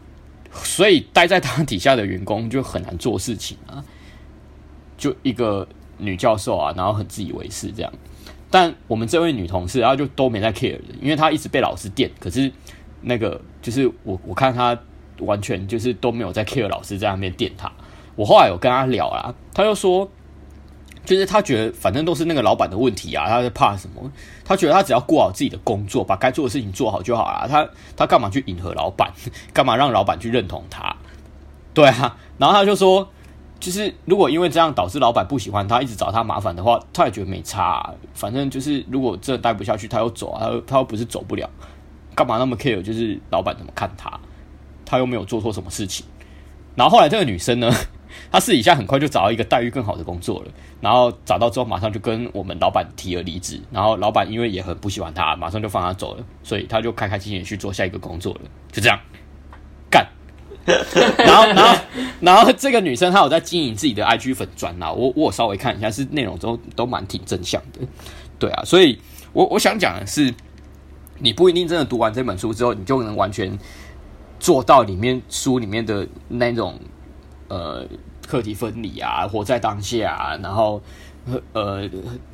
[0.51, 3.83] 所以待在他底下的员工就很难做事情啊。
[4.97, 7.91] 就一个女教授啊，然后很自以为是这样。
[8.49, 12.11] 但我们这位女同事，然后就都没在 care 的，因为她一直被老师电。
[12.19, 12.51] 可是
[13.01, 14.79] 那个就是我，我看她。
[15.23, 17.69] 完全就是都没有在 care 老师在那边电她。
[18.19, 20.05] 我后来有跟他聊啦，他就说，
[21.05, 24.11] 就是他觉得反正都是那个老板的问题啊，他在怕什么？
[24.43, 27.47] 他觉得他只要过好自己的工作，把该做的事情做好就好了。
[27.47, 29.09] 他他干嘛去迎合老板？
[29.53, 30.93] 干嘛让老板去认同他？
[31.73, 32.17] 对啊。
[32.37, 33.07] 然后他就说，
[33.57, 37.93] 就是如果因为这样导致老板不喜欢他，一直找他麻烦的话，他也觉得没差。
[38.13, 41.49] 反正就是如果真的待不下去，他又走啊，他又他又不是走不了，
[42.13, 42.81] 干嘛那么 care？
[42.81, 44.19] 就是老板怎么看他？
[44.85, 46.05] 他又没有做错什么事情，
[46.75, 47.71] 然后后来这个女生呢，
[48.31, 50.51] 她私底下很快就找到一个待遇更好的工作了，
[50.81, 58.99] 然后找到之后马上就跟我们老板提了离职，然后老板因为也很不喜欢他，马上就放他走了，所以他就开开心心去做下一个工作了，就这样
[59.89, 60.07] 干。
[61.17, 61.81] 然后，然后，
[62.19, 67.79] 然后这个女生她有在经营自己的 IG 粉专呐，我我稍微看一下，是内容都都蛮挺正向的，
[68.37, 68.99] 对啊，所以
[69.33, 70.33] 我我想讲的是，
[71.17, 73.57] 你不一定真的读完这本书之后，你就能完全。
[74.41, 76.79] 做到里面书里面的那种
[77.49, 77.85] 呃
[78.29, 80.79] 课题分离啊，活在当下啊，然后
[81.53, 81.89] 呃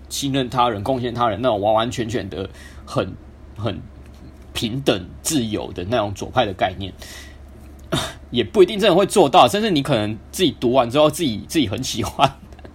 [0.10, 2.50] 信任他人、贡献他人那种完完全全的
[2.86, 3.14] 很
[3.56, 3.80] 很
[4.52, 6.92] 平等自由的那种左派的概念，
[8.30, 9.48] 也不一定真的会做到。
[9.48, 12.30] 甚至你可能自己读完之后，自己自己很喜欢，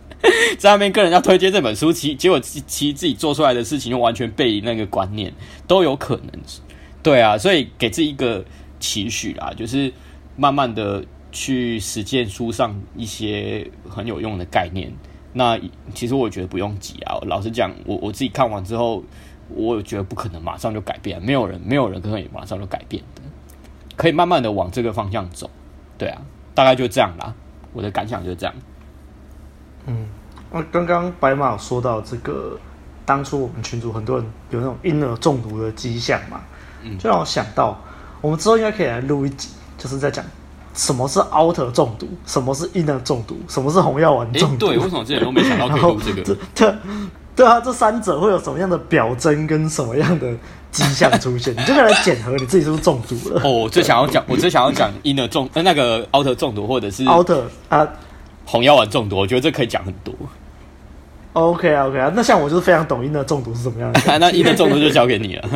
[0.58, 5.34] 在那边跟人家推荐这本书，其结果其其实自己做出来的事情就完全背那个观念
[5.66, 6.40] 都有可能。
[7.02, 8.42] 对啊，所以给自己一个。
[8.82, 9.92] 期许啦，就是
[10.38, 14.92] 慢慢的去实践书上一些很有用的概念。
[15.32, 15.58] 那
[15.94, 17.18] 其实我觉得不用急啊。
[17.22, 19.02] 老实讲，我我自己看完之后，
[19.48, 23.22] 我觉得不可能马上就改变，没有人没有人可以马上就改变的，
[23.96, 25.48] 可以慢慢的往这个方向走。
[25.96, 26.20] 对啊，
[26.54, 27.32] 大概就这样啦。
[27.72, 28.54] 我的感想就是这样。
[29.86, 30.08] 嗯，
[30.50, 32.58] 那刚刚白马有说到这个，
[33.06, 36.40] 当初我们群主很多人有那种婴儿中毒的迹象嘛，
[36.82, 37.78] 嗯，就让我想到。
[38.20, 40.24] 我们之后应该可以来录一集，就是在讲
[40.80, 44.66] 什么是 outer 中毒，什么是 inner 中毒，什么是红药丸中毒。
[44.66, 46.22] 对，为什么之前都没想到可以录这个？
[46.54, 46.74] 对，
[47.36, 50.32] 对啊，这三者会有什么样的表征跟什么样的
[50.72, 51.52] 迹象出现？
[51.60, 53.42] 你就可以来检核你自己是不是中毒了。
[53.44, 57.86] 哦，我最想要讲，我最想要讲 inner 中呃那个 outer 中毒，或者是 outer 啊
[58.46, 60.14] 红药丸中毒，我觉得这可以讲很多。
[61.34, 65.48] OK 啊 OK 啊，那像我就是非常懂 inner 中毒是什么样的， 那 inner 中毒就交给你了。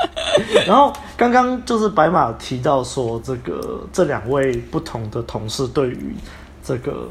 [0.66, 6.14] 然后刚刚就是白马提到说，这个这两位不同的同事对于
[6.64, 7.08] 这个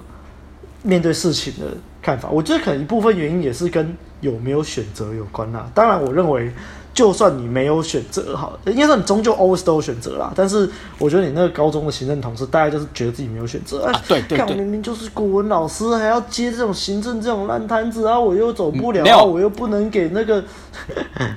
[0.82, 5.70] 面对事情的看法，我觉得可能一部分原因也是跟有没有选择有关啦。
[5.76, 6.52] 当然，我认为。
[6.94, 10.34] 就算你没有选择，好，应该说你终究 always 都有选择啦。
[10.36, 13.86] 但是我觉得你那个高中的行政同事，大概就是觉得自己没有选择。
[13.86, 20.44] 哎、啊，对对对，看我明明就是古文老师，还要接这种行政这种烂摊子啊，我又走不了，啊、我又不能给那个。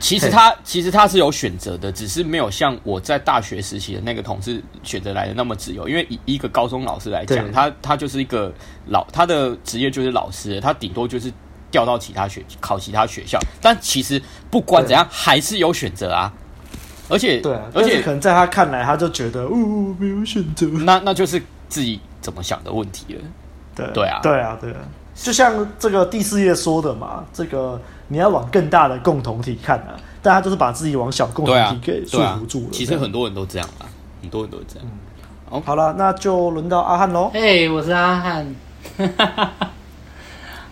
[0.00, 5.88] 其实 他其实他是有选择的，只是没有像我在大学时期的那个同事选择来的那么自由。
[5.88, 8.53] 因为以一个高中老师来讲，他他就是一个
[8.88, 11.32] 老，他的职业就是老师，他顶多就是。
[11.72, 16.32] 调到其他学考其他学校，但其实不管怎样还是有选择啊。
[17.08, 23.20] 而且对，啊而且可能在他看来，他就觉得哦，没有选择，那那就是自己怎么想的问题了。
[23.74, 24.78] 对对啊，对啊，对啊。
[25.14, 29.92] 就像这个第四页说的嘛，这个你要往更大的共同体看啊，
[30.22, 32.68] 大家就是把自己往小共同体给束缚住了。
[32.72, 33.84] 其实很多人都这样啊，
[34.22, 34.88] 很多人都这样。
[35.50, 37.30] 好，好了，那就轮到阿汉喽。
[37.34, 38.54] 嘿，我是阿汉。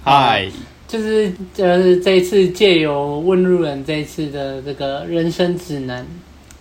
[0.03, 0.51] 嗨。
[0.91, 6.05] 就是就是这一次借由问路人这一次的这个人生指南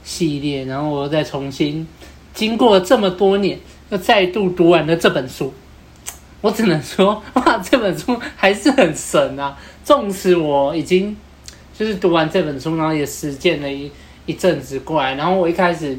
[0.03, 1.87] 系列，然后我又再重新
[2.31, 3.57] 经过这么多年，
[3.89, 5.51] 又再度读完了这本书。
[6.41, 9.57] 我只能说，哇，这本书还是很神啊！
[9.83, 11.17] 纵使我已经
[11.75, 13.89] 就是读完这本书，然后也实践了一
[14.27, 15.97] 一阵子过来，然后我一开始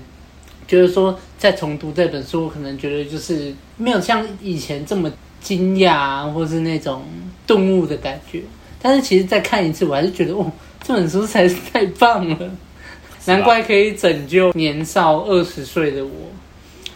[0.69, 5.11] 觉得说再重读这本书，可能觉得就是没有像以前这么。
[5.41, 7.03] 惊讶啊，或是那种
[7.47, 8.43] 顿悟的感觉，
[8.81, 10.51] 但是其实再看一次，我还是觉得哦，
[10.83, 12.51] 这本书才是太棒了，
[13.27, 16.11] 难怪可以拯救年少二十岁的我，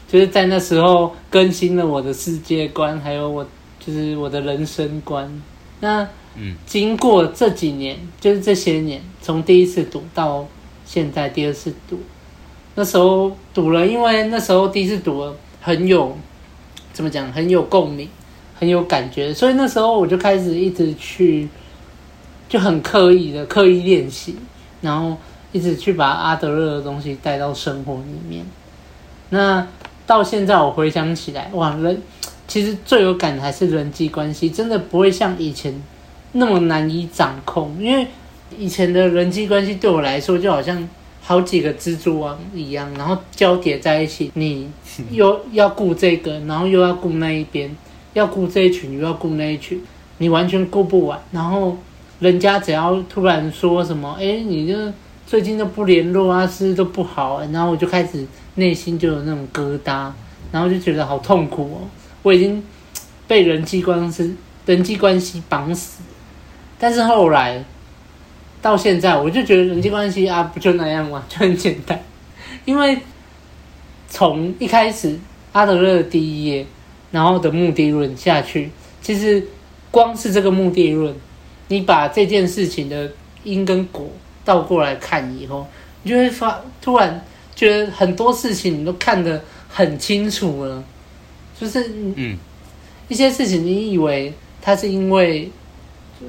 [0.09, 3.47] 就是在那时候更新了我的世界观，还有我
[3.81, 5.31] 就是我的人生观。
[5.81, 10.47] 那嗯，经过这几年，就是这些年，从第一次读到
[10.85, 12.01] 现在第二次读，
[12.75, 16.17] 那时候读了，因为那时候第一次读了很有
[16.93, 18.09] 怎么讲，很有共鸣。
[18.65, 21.47] 很有感觉，所以那时候我就开始一直去，
[22.49, 24.35] 就很刻意的刻意练习，
[24.81, 25.15] 然后
[25.53, 28.43] 一直去把阿德勒的东西带到生活里面。
[29.29, 29.67] 那
[30.07, 32.03] 到现在我回想起来，哇，人
[32.49, 35.79] 其实最有感的还是人际关系，真的不会像以前
[36.33, 38.07] 那么难以掌控，因为
[38.57, 40.89] 以前的人际关系对我来说就好像
[41.21, 44.71] 好几个蜘蛛网一样，然后交叠在一起，你
[45.11, 47.71] 又要顾这个，然后又要顾那一边。
[48.15, 49.81] 要顾这一群，又要顾那一群，
[50.19, 51.21] 你完全顾不完。
[51.33, 51.77] 然后
[52.21, 54.75] 人家只要突然说什么，哎，你就
[55.27, 60.11] 最近都不联络啊，是都不好，然后我就开始内心就有那种疙瘩，
[60.51, 61.79] 然后就觉得好痛苦哦。
[62.23, 62.63] 我已经
[63.27, 66.03] 被人际关系、人际关系绑死。
[66.79, 67.65] 但是后来
[68.63, 71.25] 到现在，我就觉得人际关系啊，不就那样嘛？
[71.29, 72.01] 就很简单。
[72.65, 72.97] 因为
[74.09, 75.19] 从一开始
[75.53, 76.65] 阿德勒的第一页。
[77.15, 78.69] 然后的目的论下去，
[79.01, 79.41] 其实
[79.93, 81.15] 光是这个目的论，
[81.69, 83.09] 你把这件事情的
[83.45, 84.11] 因跟果
[84.45, 85.65] 倒过来看以后，
[86.03, 90.83] 你就会发突然觉得很多事情你都看得很清楚了，
[91.57, 92.37] 就是嗯，
[93.07, 95.49] 一些事情你以为他是因为，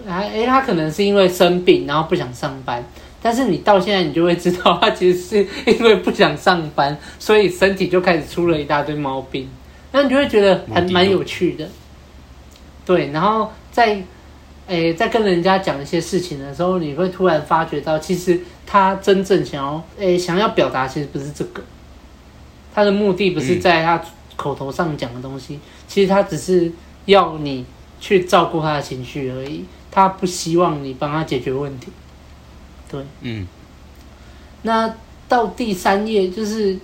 [0.08, 2.84] 啊，诶，他可能是因为生病然后不想上班，
[3.24, 9.50] 但是你到现在你就会知道，他其实是因为不想上班，所以身体就开始出了一大堆毛病。
[9.96, 11.70] 那你就会觉得还蛮有趣的，
[12.86, 13.12] 对。
[13.12, 14.04] 然后在，
[14.68, 21.64] 诶，在跟人家讲一些事情的时候，你会突然发觉到，其实他真正想要，诶，想要表达，其实不是这个。
[22.74, 24.04] 他的目的不是在他
[24.36, 26.70] 口头上讲的东西，其实他只是
[27.06, 27.66] 要你
[28.02, 29.64] 去照顾他的情绪而已。
[29.90, 31.88] 他不希望你帮他解决问题。
[32.92, 33.48] 对，嗯。
[34.64, 34.94] 那
[35.30, 36.78] 到第三页就是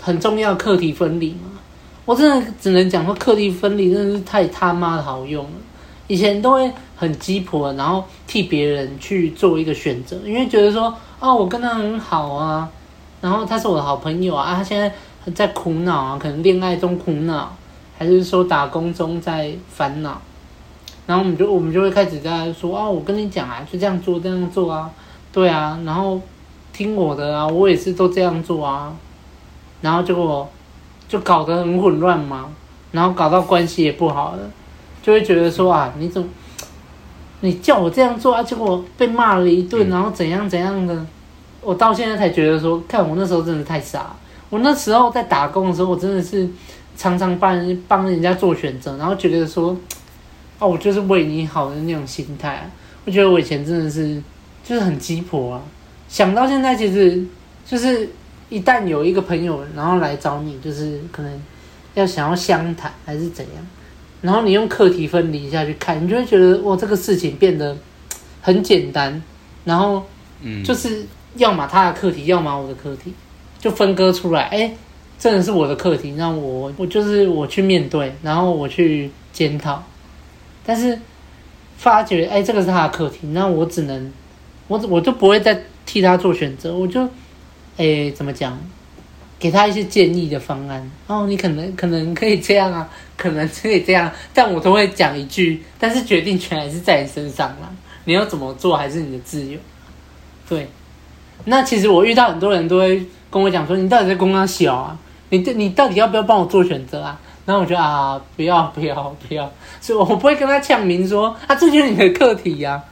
[0.00, 1.61] 很重要课题分离嘛。
[2.04, 5.50] 我真的只能讲说，课题分离真的是太他妈的好用了。
[6.08, 12.68] 以前都会很鸡婆，然后替别人去做一个选择，因为觉得说，哦，我跟他很好啊，
[13.20, 14.92] 然后他是我的好朋友啊，啊他现在
[15.32, 17.54] 在苦恼啊，可能恋爱中苦恼，
[17.96, 20.20] 还是说打工中在烦恼，
[21.06, 24.90] 然后我们就我们就会开始在说，哦，我跟你讲啊，就这样做这样做啊，
[25.32, 26.20] 对啊，然后
[26.72, 28.92] 听我的啊，我也是都这样做啊，
[29.80, 30.50] 然后结果。
[31.12, 32.48] 就搞得很混乱嘛，
[32.90, 34.38] 然后搞到关系也不好了，
[35.02, 36.26] 就会觉得说啊，你怎么，
[37.40, 41.04] 你叫我这样做啊，结果被骂了一顿，然后怎样怎样的，
[41.60, 44.16] 我到现在才觉得说，看我那时候真的太傻，
[44.48, 46.48] 我那时候在打工的时候，我真的是
[46.96, 49.76] 常常帮人帮人家做选择，然后觉得说，
[50.58, 52.64] 哦，我就是为你好的那种心态啊。
[53.04, 54.22] 我觉得我以前真的是
[54.64, 55.60] 就是很鸡婆啊。
[56.08, 57.22] 想到现在，其实
[57.66, 58.08] 就是
[58.52, 61.42] 一旦有一个朋友然后来找你，就是可能
[61.94, 63.66] 要想要相谈还是怎样，
[64.20, 67.74] 然后你用课题分离下去看，你就会觉得哇，这个事情变得
[68.42, 69.22] 很简单。
[69.64, 70.04] 然后，
[70.42, 73.14] 嗯，就是要么他的课题，要么我的课题，
[73.58, 74.42] 就分割出来。
[74.48, 74.74] 哎，
[75.18, 79.82] 真的是我的课题，那我我就是我去面对，然后我去检讨。
[80.66, 80.98] 但是
[81.78, 84.12] 发觉，哎，这个是他的课题，那我只能，
[84.68, 87.08] 我我就不会再替他做选择，我就，
[87.76, 88.58] 哎，怎么讲？
[89.38, 90.88] 给他一些建议的方案。
[91.08, 97.68] 哦，你可能可能可以这样啊，可能可以这样，但我都会讲一句，但是决定权还是在你身上啦。
[98.04, 99.58] 你要怎么做还是你的自由，
[100.48, 100.68] 对。
[101.44, 104.98] 那其实我遇到很多人都会跟我讲说，你到底在公三小啊？
[105.30, 107.20] 你你到底要不要帮我做选择啊？
[107.44, 112.84] 然后我就啊，不要 不要不要，所以我不会跟他呛明说啊，这就是你的课题呀、啊。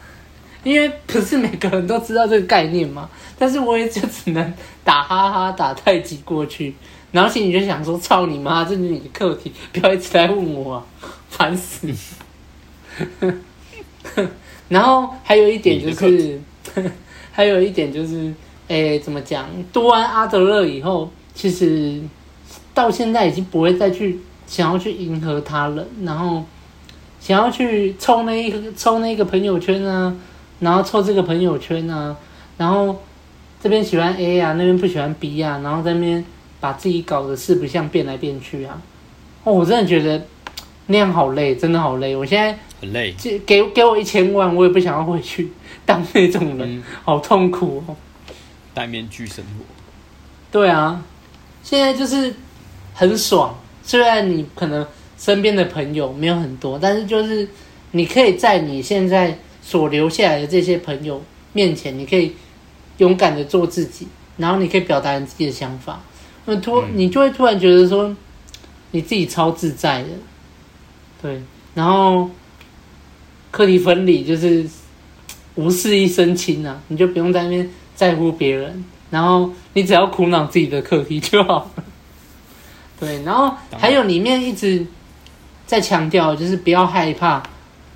[0.63, 3.09] 因为不是每个人都知道这个概念嘛。
[3.39, 4.55] 但是我也就只能
[4.85, 6.75] 打哈哈打太极过去，
[7.13, 10.87] 然后心里就想说，操你妈，这是你的课题，不要一直来问我、啊，
[11.29, 11.97] 烦死你。
[14.69, 16.41] 然后还有一点就是，
[17.33, 18.33] 还有一点就是，
[18.69, 19.47] 诶，怎么讲？
[19.73, 22.01] 读完阿德勒以后，其实
[22.73, 26.45] 到现在已经不会再去想要去迎合他了，然后
[27.21, 30.15] 想要去凑那一个凑那个朋友圈啊，
[30.61, 32.17] 然后凑这个朋友圈啊，
[32.57, 32.97] 然后
[33.63, 36.25] 这边喜欢 A 啊，那边不喜欢 B 啊，然后在那边
[36.61, 38.81] 把自己搞得四不像，变来变去啊。
[39.45, 40.27] 哦，我真的觉得
[40.87, 42.17] 那样好累，真的好累。
[42.17, 42.59] 我现在。
[42.81, 45.53] 很累，给给我一千万，我也不想要回去
[45.85, 47.95] 当那种人，嗯、好痛苦哦。
[48.73, 49.65] 戴面具生活，
[50.51, 51.05] 对啊，
[51.63, 52.35] 现在就是
[52.95, 53.55] 很爽。
[53.83, 54.87] 虽然你可能
[55.19, 57.47] 身边的朋友没有很多，但是就是
[57.91, 62.33] 你可以在你现在所留下来的这些朋友面前，你可以
[63.01, 64.07] 勇敢的做自己，
[64.39, 66.01] 然后你可以表达你自己的想法。
[66.47, 68.17] 那突你就会突然觉得说，
[68.93, 70.09] 你自己超自在的，
[71.21, 71.43] 对，
[71.75, 72.31] 然后。
[73.53, 74.65] 课题分离就是
[75.57, 81.83] 无事一身轻啊，你就不用在那边在乎别人，然后你只要苦恼自己的课题就好了。
[83.01, 84.87] 对，然后还有里面一直
[85.67, 87.43] 在强调，就是不要害怕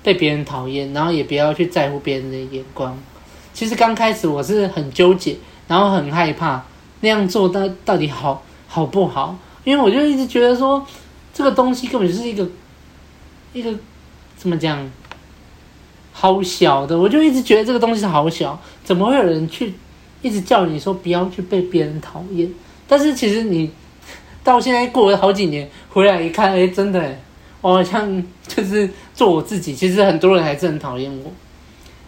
[0.03, 2.99] 被别人讨厌，然后也不要去在乎别人的眼光。
[3.55, 5.35] 其实刚开始我是很纠结，
[5.67, 6.63] 然后很害怕
[6.99, 10.85] 那样做到到底好好不好，因为我就一直觉得说
[11.33, 12.47] 这个东西根本就是一个
[13.53, 13.73] 一个
[14.37, 14.87] 怎么讲？
[16.17, 19.73] 好小的，我就一直觉得这个东西好小，怎么会有人去
[20.21, 22.49] 一直叫你说不要去被别人讨厌？
[22.87, 23.69] 但是其实你
[24.41, 27.17] 到现在过了好几年，回来一看，哎，真的，
[27.59, 29.75] 我好像就是做我自己。
[29.75, 31.31] 其实很多人还是很讨厌我，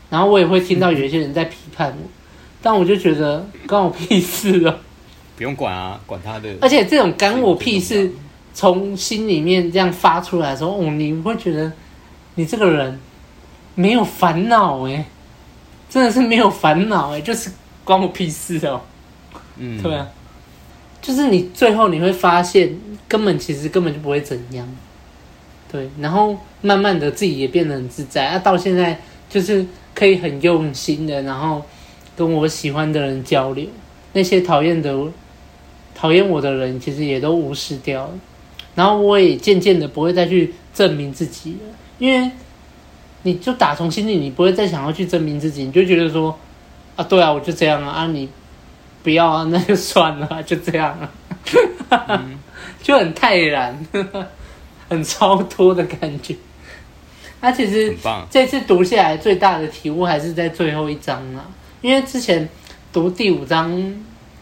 [0.09, 2.09] 然后我也会听到有一些人在批判我，
[2.61, 4.75] 但我就觉得关我屁事啊！
[5.35, 6.49] 不用管啊，管他的。
[6.61, 8.11] 而且这种干我屁事
[8.53, 11.71] 从心里面这样发出来的时候，哦，你会觉得
[12.35, 12.99] 你这个人。
[13.79, 15.05] 没有烦恼哎，
[15.87, 17.51] 真的是没有烦恼哎，就是
[17.83, 18.81] 关我屁事哦。
[19.57, 20.07] 嗯，对啊，
[20.99, 22.75] 就是你最后你会发现，
[23.07, 24.67] 根本其实根本就不会怎样。
[25.71, 28.99] 对，然后慢慢的自己也变得很自在啊，到现在
[29.29, 29.63] 就是
[29.97, 31.65] 可以很用心的，然后
[32.15, 33.65] 跟我喜欢的人交流，
[34.13, 34.95] 那些讨厌的、
[35.95, 38.13] 讨厌我的人，其实也都无视掉了。
[38.75, 42.29] 然后我也渐渐的不会再去证明自己了，因为。
[43.23, 46.37] 你就打从心里，你不会再想要去证明自己，你就觉得说，
[46.95, 48.29] 啊，对啊，我就这样啊，你
[49.03, 50.97] 不要啊，那就算了， 就这样
[51.89, 52.39] 啊，嗯、
[52.81, 53.85] 就很泰然，
[54.87, 56.37] 很超脱的感觉。
[57.41, 57.95] 那、啊、其实
[58.29, 61.45] 这次读下来最大的体悟还是在最后一章啊，
[61.81, 62.47] 因为之前
[62.91, 63.95] 读第五章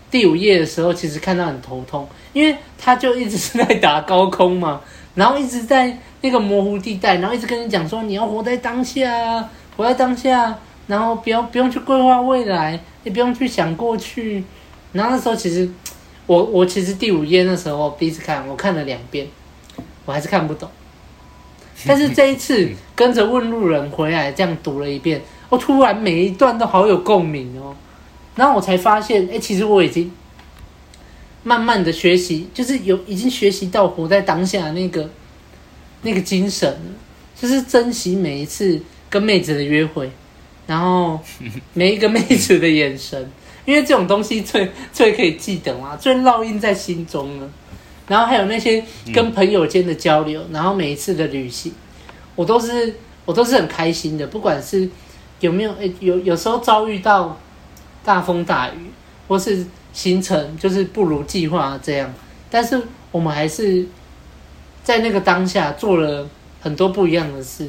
[0.10, 4.82] 第五页的时候，其实看到很头痛，因为他就一直是在打高空嘛，
[5.16, 5.98] 然后一直在。
[6.22, 14.44] 那个模糊地带，然后一直跟你讲说，你要活在当下啊，活在当下，然后不要不用去规划未来，也不用去想过去。
[14.92, 15.70] 然后那时候其实，
[16.26, 19.28] 我我其实第五页那时候第一次看，我看了两遍，
[20.06, 20.68] 我还是看不懂。
[21.88, 27.76] 但是这一次跟着问路人回来这样读了一遍，我突然每一段都好有共鸣哦。
[28.36, 30.12] 然后我才发现，哎，其实我已经
[31.44, 35.10] 慢慢的学习，就是有已经学习到活在当下那个。
[36.02, 36.72] 那个精神，
[37.36, 38.80] 就是珍惜每一次
[39.10, 40.08] 跟妹子的约会，
[40.68, 41.20] 然后
[41.74, 43.28] 每一个妹子的眼神，
[43.66, 47.50] 因为这种东西最最可以记得嘛，最烙印在心中了。
[48.08, 48.84] 然后还有那些
[49.14, 51.74] 跟朋友间的交流，然后每一次的旅行，
[52.36, 52.96] 我都是
[53.26, 54.88] 我都是很开心的，不管是
[55.40, 57.38] 有没有诶，有有时候遭遇到
[58.04, 58.92] 大风大雨，
[59.28, 62.14] 或是行程就是不如计划这样，
[62.50, 62.82] 但是
[63.12, 63.88] 我们还是
[64.84, 66.30] 在那个当下做了
[66.62, 67.68] 很多不一样的事，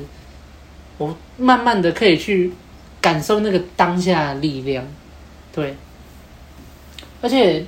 [0.99, 2.53] 我慢慢的可以去
[3.01, 4.85] 感受那个当下的力量，
[5.55, 5.77] 对，
[7.23, 7.65] 而且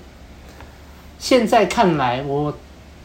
[1.18, 2.54] 现在看来我。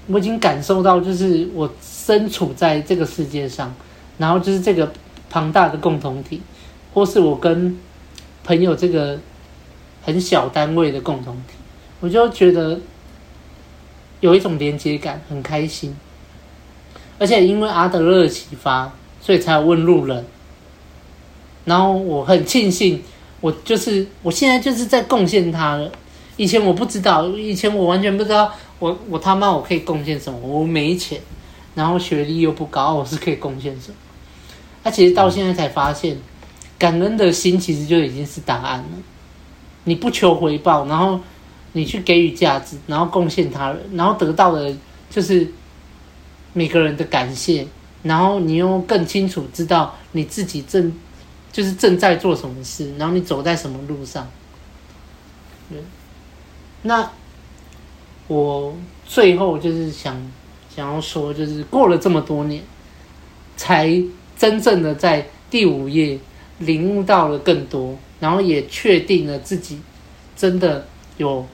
[0.07, 3.74] 我已经感受到，就是我身处在这个世界上，
[4.18, 4.91] 然后就是这个
[5.30, 6.41] 庞大的共同体，
[6.93, 7.80] 或是我跟
[8.43, 9.18] 朋友这个
[10.01, 11.53] 很小单位的共同体，
[12.01, 12.78] 我就觉得
[14.20, 15.95] 有一种连接感，很开心。
[17.18, 18.91] 而且因为阿德勒的启发，
[19.22, 20.26] 所以才有问路人。
[21.64, 23.01] 然后我很庆幸，
[23.39, 25.89] 我就是我现在就是在贡献他了。
[26.38, 28.51] 以前我不知道，以前我完全不知道。
[28.79, 30.39] 我我他妈我可以贡献什么？
[30.39, 31.21] 我没钱，
[31.73, 33.95] 然后学历又不高，我是可以贡献什么？
[34.84, 36.17] 他、啊、其实到现在才发现，
[36.77, 38.86] 感恩的心其实就已经是答案了。
[39.86, 41.17] 你不求回报，然后
[41.71, 44.75] 你去给予价值，然后贡献他人，然后得到的
[45.09, 45.47] 就是
[46.51, 47.65] 每个人的感谢，
[48.01, 50.91] 然后你又更清楚知道你自己正
[51.53, 54.29] 就是正在做什么事，然后你走在什么路上。
[55.69, 55.79] 对，
[56.84, 57.11] 那。
[58.29, 58.73] 我
[59.05, 60.15] 最后就是想
[60.73, 62.63] 想要说，就是过了这么多年，
[63.57, 64.01] 才
[64.38, 66.17] 真正的在第五页
[66.59, 69.81] 领悟到了更多，然后也确定了自己
[70.38, 71.45] 真的有，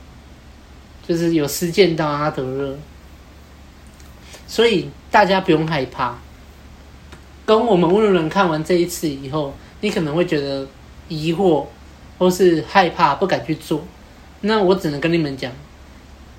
[1.07, 2.77] 就是有实践到阿德勒。
[4.45, 6.19] 所以大家不用害怕，
[7.47, 10.67] 跟我们问路人看完这一次以后，你可能会觉得
[11.07, 11.65] 疑惑，
[12.19, 13.83] 或是害怕，不敢去做。
[14.41, 15.51] 那我只能跟你们讲。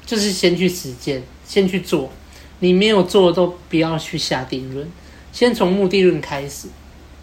[0.06, 2.10] 就是先去实践，先去做。
[2.58, 4.84] 你没有做都不要去下定论，
[5.32, 6.66] 先从目的论开始，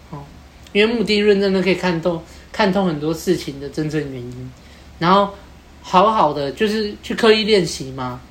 [0.09, 0.23] 哦，
[0.71, 4.51] 因为目的论真的可以看透看透很多事情的真正原因。
[4.99, 5.33] 然后
[5.81, 8.21] 好好的就是去刻意练习嘛，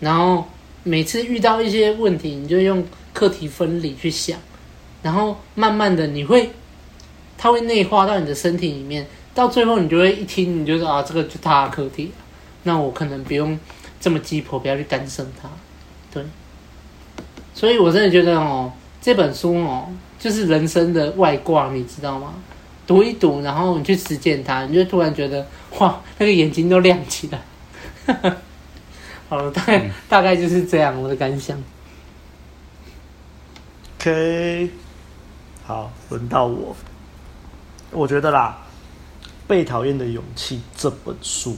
[0.00, 0.46] 然后
[0.82, 2.82] 每次遇到一些问题，你就用
[3.12, 4.38] 课题分离去想，
[5.02, 6.50] 然后慢慢的你会，
[7.36, 12.10] 它会内化到你的身体里面，到最后你就会一听，你就说啊，这个就他的课题，
[12.64, 13.56] 那我可能不用。
[13.98, 15.48] 这么鸡婆，不要去干涉他。
[16.12, 16.22] 对，
[17.54, 18.70] 所以我真的觉得哦，
[19.00, 22.34] 这本书哦，就是人生的外挂，你知道吗？
[22.86, 25.44] 读一读，然后你去实践它，你就突然觉得
[25.78, 27.40] 哇，那个眼睛都亮起来。
[29.28, 31.60] 好了，大概、嗯、大概就是这样，我的感想。
[33.98, 34.70] OK，
[35.64, 36.76] 好，轮到我。
[37.90, 38.58] 我觉得啦，
[39.46, 41.56] 《被讨厌的勇气》这本书。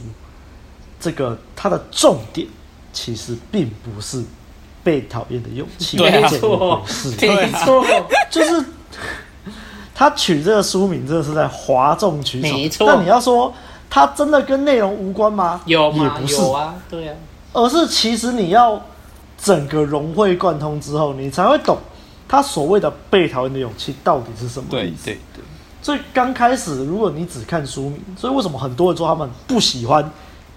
[1.00, 2.46] 这个它的重点
[2.92, 4.22] 其实并不是
[4.82, 6.82] 被讨厌的勇气，没错，
[7.20, 7.84] 没错，
[8.30, 8.64] 就是
[9.94, 12.50] 他取这个书名真的是在哗众取宠。
[12.50, 13.54] 没错，但你要说
[13.88, 15.60] 它真的跟内容无关吗？
[15.66, 16.04] 有吗？
[16.04, 17.14] 也不是有啊，对啊。
[17.52, 18.80] 而是其实你要
[19.40, 21.78] 整个融会贯通之后，你才会懂
[22.26, 24.66] 他所谓的被讨厌的勇气到底是什么。
[24.68, 25.44] 对对对。
[25.82, 30.10] 所以刚开始，如果你只看书名，所以为什么很多人说他们不喜欢？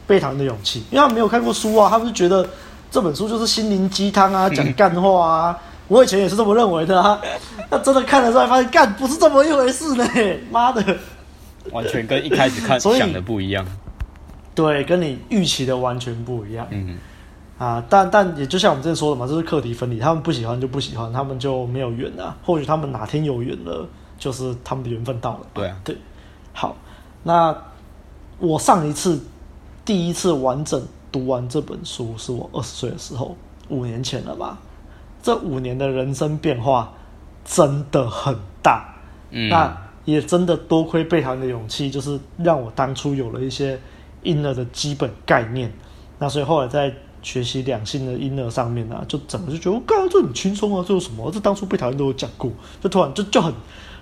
[0.07, 2.45] 被讨厌的勇气，因为他们没有看过书啊，他们就觉得
[2.89, 5.57] 这本书就是心灵鸡汤啊， 讲干话啊。
[5.87, 7.17] 我以前也是这么认为的啊，
[7.69, 10.05] 那真的看了之后发现，干不是这么一回事呢。
[10.51, 10.83] 妈的，
[11.71, 13.65] 完全跟一开始看想的不一样。
[14.53, 16.67] 对，跟你预期的完全不一样。
[16.71, 16.97] 嗯
[17.57, 22.35] 啊，但但也就像我们之前说的嘛，这是课题分离，他们不喜欢就不喜欢，他们就没有缘啊。
[22.43, 23.87] 或许他们哪天有缘了，
[24.21, 25.39] 就是他们的缘分到了。
[25.53, 25.97] 对啊，对。
[26.53, 26.77] 好，
[27.23, 27.53] 那
[28.39, 29.19] 我上一次。
[29.83, 30.79] 第一次完整
[31.11, 33.35] 读完这本书是我二十岁的时候，
[33.67, 34.59] 五年前了吧？
[35.23, 36.93] 这五年的人生变化
[37.43, 38.93] 真的很大，
[39.31, 43.77] 嗯，那也真的多亏被讨厌的勇气，就是让我当初有了一些
[44.21, 45.73] 婴儿的基本概念。
[46.19, 46.93] 那所以后来在
[47.23, 51.29] 学习两性的婴儿上面呢、啊，就整个就觉得，我刚刚这很轻松啊，这有什么？
[51.31, 53.51] 这当初被讨厌都有讲过，就突然就就很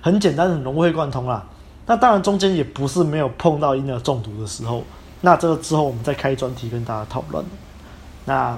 [0.01, 1.45] 很简单，很融会贯通啦。
[1.85, 4.83] 那当然中间也不是没有碰到婴儿中毒的时候。
[5.21, 7.43] 那这个之后我们再开专题跟大家讨论。
[8.25, 8.57] 那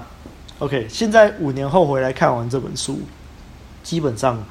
[0.58, 3.00] OK，现在五年后回来看完这本书，
[3.82, 4.44] 基本上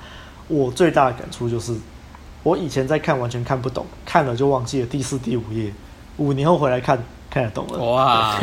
[0.48, 1.74] 我最大的感触就是，
[2.44, 5.72] 我以前在看完全看不懂，看了就忘记了第四、第五页。
[6.18, 7.80] 五年后回来看，看得懂了。
[7.80, 8.38] 哇！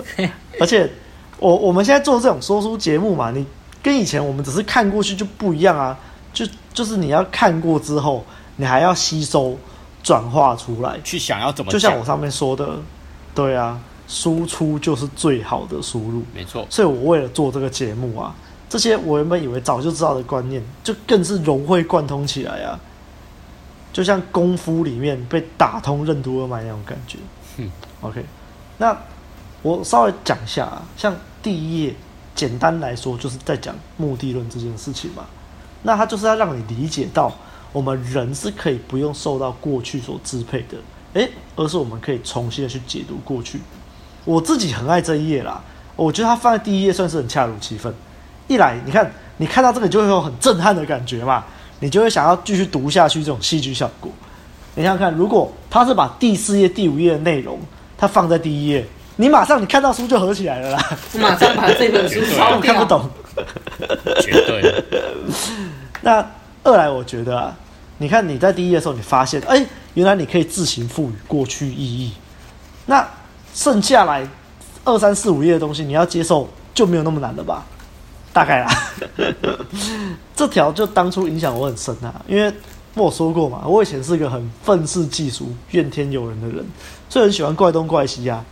[0.60, 0.90] 而且
[1.38, 3.46] 我我们现在做这种说书节目嘛，你
[3.82, 5.98] 跟以前我们只是看过去就不一样啊，
[6.34, 6.44] 就
[6.76, 8.24] 就是你要看过之后，
[8.56, 9.58] 你还要吸收、
[10.02, 12.76] 转化出来，去想要怎么，就像我上面说的。
[13.34, 16.66] 对啊，输出就是最好的输入，没错。
[16.70, 18.34] 所以我为了做这个节目啊，
[18.66, 22.80] 这些我原本以为早就知道的观念，就更是融会贯通起来啊！
[23.92, 27.18] 就像功夫里面被打通任督二脉那种感觉。
[27.58, 27.70] 嗯
[28.00, 28.24] ，OK，
[28.78, 28.96] 那
[29.60, 31.94] 我稍微讲一下啊，像第一页，
[32.34, 35.26] 简单来说就是在讲目的论这件事情嘛。
[35.86, 37.32] 那它就是要让你理解到，
[37.72, 40.76] 我们人是可以不用受到过去所支配的，
[41.12, 43.60] 诶，而是我们可以重新的去解读过去。
[44.24, 45.62] 我自己很爱这一页啦，
[45.94, 47.94] 我觉得它放在第一页算是很恰如其分。
[48.48, 51.44] 一来，你看，你看到这个就会有很震撼的感觉嘛，
[51.78, 54.10] 你就会想要继续读下去，这种戏剧效果。
[54.74, 57.60] 你想想看，如果他是把第四页、第五页的内容，
[57.96, 58.84] 他放在第一页，
[59.14, 63.08] 你马上你看到书就合起来了啦，马上把这本书烧掉，看不懂，
[64.20, 64.84] 绝对。
[66.06, 66.24] 那
[66.62, 67.52] 二来，我觉得啊，
[67.98, 72.12] 你看你在第一页的时候，你发现，哎，原来你可以自行赋予过去意义。
[72.86, 73.04] 那
[73.52, 74.24] 剩下来
[74.84, 77.66] 二三四五页的东西，你要接受就没有那么难了吧？
[78.32, 78.70] 大概啦，
[80.36, 82.54] 这条就当初影响我很深啊，因为
[82.94, 86.64] 我说过嘛，我以前是个很愤世嫉俗、怨天尤人的人，
[87.08, 88.44] 所以很喜欢怪东怪西啊。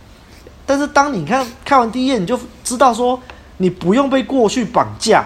[0.65, 3.17] 但是当你看看完第一页，你就知道说，
[3.59, 5.23] 你不用被过去绑架，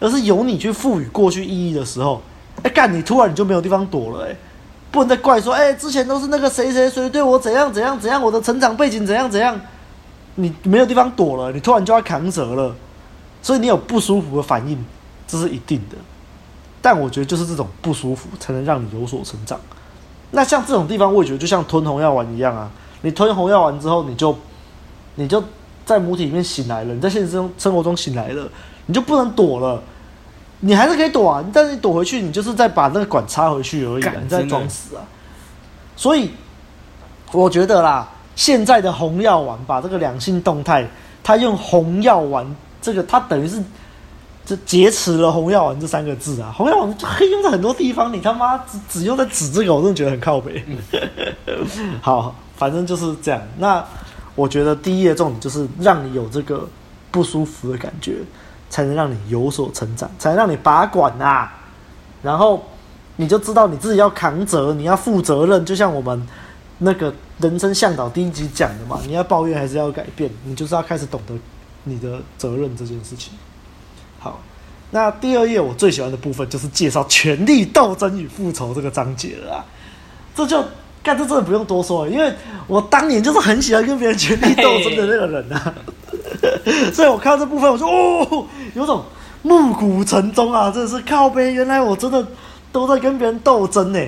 [0.00, 2.20] 而是由你去赋予过去意义的时候，
[2.62, 4.36] 哎干，你突然你就没有地方躲了，哎，
[4.90, 9.60] 不能再怪说，哎，之前都是那个谁谁谁对我怎样怎样怎样，我的成长背景怎样怎样，
[10.34, 12.74] 你没有地方躲了，你突然就要扛责了。
[13.42, 14.84] 所以你有不舒服的反应，
[15.28, 15.96] 这是一定的。
[16.82, 19.60] 但我觉得就是这种不舒服，才能让你有所成长。
[20.32, 22.68] 那像这种地方，我也觉得就像吞红药丸一样啊。
[23.02, 24.36] 你吞红药丸之后，你就
[25.14, 25.42] 你就
[25.84, 28.48] 在母体里面醒来了，你在现实中生活中醒来了，
[28.86, 29.82] 你就不能躲了。
[30.60, 35.02] 你还是可以躲啊，但是你躲回去，你就是再把那个管插回去而已，你在装死啊。
[35.96, 36.30] 所以
[37.32, 40.88] 我觉得啦，现在的红药丸把这个两性动态，
[41.22, 42.46] 它用红药丸。
[42.80, 43.60] 这个它等于是
[44.44, 50.64] 这劫持了“红药丸”这三个字啊，“红药丸”可以用在很多地方，你他妈只只用在指这个，我真的觉得很靠北。
[52.00, 53.42] 好，反正就是这样。
[53.58, 53.84] 那
[54.36, 56.68] 我觉得第一的重点就是让你有这个
[57.10, 58.18] 不舒服的感觉，
[58.70, 61.52] 才能让你有所成长，才能让你把管啊。
[62.22, 62.64] 然后
[63.16, 65.64] 你就知道你自己要扛责，你要负责任。
[65.64, 66.26] 就像我们
[66.78, 70.30] 那个人生向导第一集讲的嘛，你要抱怨还是要改变？
[70.44, 71.34] 你就是要开始懂得。
[71.88, 73.32] 你的责任这件事情，
[74.18, 74.40] 好，
[74.90, 79.64] 那第二页我最喜欢的部分就是介绍权力斗争与复仇这个章节了啊，
[80.34, 80.64] 这就
[81.06, 82.34] 干这真的不用多说了，因为
[82.66, 85.72] 我当年就是很喜欢跟别人权力斗争的那个人啊，
[86.92, 88.44] 所以我看到这部分我就哦，
[88.74, 89.04] 有种
[89.42, 92.26] 暮鼓晨钟啊，真的是靠背，原来我真的
[92.72, 94.00] 都在跟别人斗争呢，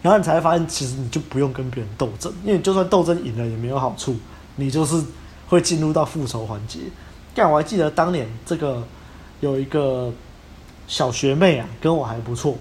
[0.00, 4.16] 然后你才会发现其实你就不用跟别人斗争，因为你就算斗争赢了也没有好处，
[4.56, 5.04] 你就是
[5.48, 6.78] 会进入到复仇环节。
[7.34, 8.82] 但我还记得当年这个
[9.40, 10.10] 有一个
[10.86, 12.56] 小学妹啊，跟我还不错。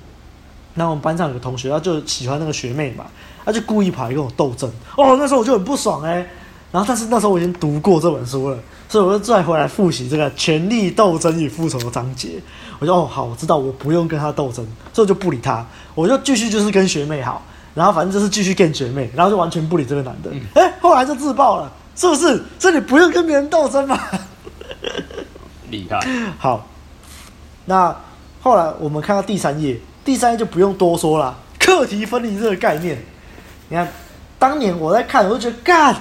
[0.74, 3.06] 那我们班上有个同学，他就喜欢那个学妹嘛，
[3.48, 4.70] 他就故意跑来跟我斗争。
[4.98, 6.30] 哦，那时候我就很不爽哎、欸。
[6.70, 8.58] 然后，但是那时候我已经读过这本书了，
[8.90, 12.32] 所以我就再回来复习这个权力斗争与复仇的章节。
[12.78, 14.56] 我就哦，好，我知道我不用跟他斗争，
[14.92, 17.42] 所以我就不理他，我就继续就是跟学妹好。
[17.74, 20.30] 然后反正就是继续跟学妹，然后就完全不理这个男的。
[20.56, 22.44] 哎、欸，后来就自爆了，是不是？
[22.60, 23.98] 这里不用跟别人斗争嘛？
[25.70, 26.06] 厉害，
[26.38, 26.68] 好。
[27.64, 27.96] 那
[28.42, 33.02] 后来我们看到第三页，第三页就不用多说了，课题分离这个概念。
[33.70, 33.88] 你看，
[34.40, 35.96] 当年我在看，我就觉得干，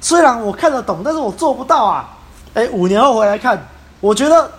[0.00, 2.16] 虽然我看得懂，但是我做不到啊。
[2.54, 3.60] 哎，五年后回来看，
[4.00, 4.50] 我觉得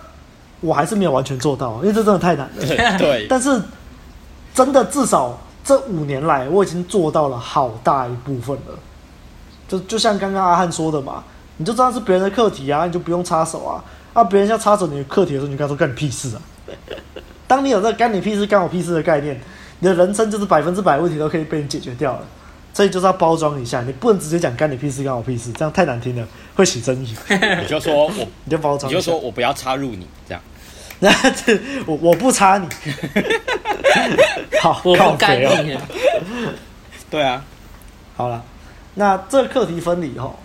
[0.59, 2.97] 我还是没有完全做到，因为这真的太难了。
[2.97, 3.61] 对，但是
[4.53, 8.77] 真的至少这五年来，我已经做到了好大一部分了。
[9.67, 11.23] 就就像刚刚阿汉说的嘛。
[11.57, 13.83] 你就知道是别人的课题啊，你就不用插手啊。
[14.13, 16.41] 啊，别人要插手你的课题的时候，你就跟他说干你屁事啊。
[17.45, 19.39] 当你有这个干你屁事、干我屁事的概念，
[19.81, 22.21] 你的人生就是百分之百问题都可以被你解决掉了。
[22.73, 26.25] 所以就是要包装一下，你不能直接讲干你屁事、干我屁事，这样太难听了，
[26.55, 27.13] 会起争议。
[27.61, 28.11] 你就说我，
[28.45, 30.41] 你就包装，你就说我不要插入你这样。
[30.99, 32.69] 那这我我不插你。
[34.61, 35.77] 好，我不干你。
[37.09, 37.43] 对啊，
[38.15, 38.41] 好了，
[38.93, 40.39] 那这个课题分离吼。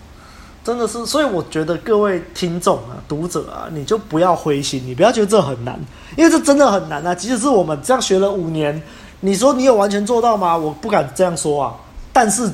[0.65, 5.79] 真的是，所以我觉得各位听众啊、读者啊，你就不要灰心，你不要觉得这很难，
[6.17, 7.15] 因为这真的很难啊。
[7.15, 8.83] 即使是我们这样学了五年，
[9.19, 10.55] 你说你有完全做到吗？
[10.55, 11.75] 我不敢这样说啊。
[12.13, 12.49] 但是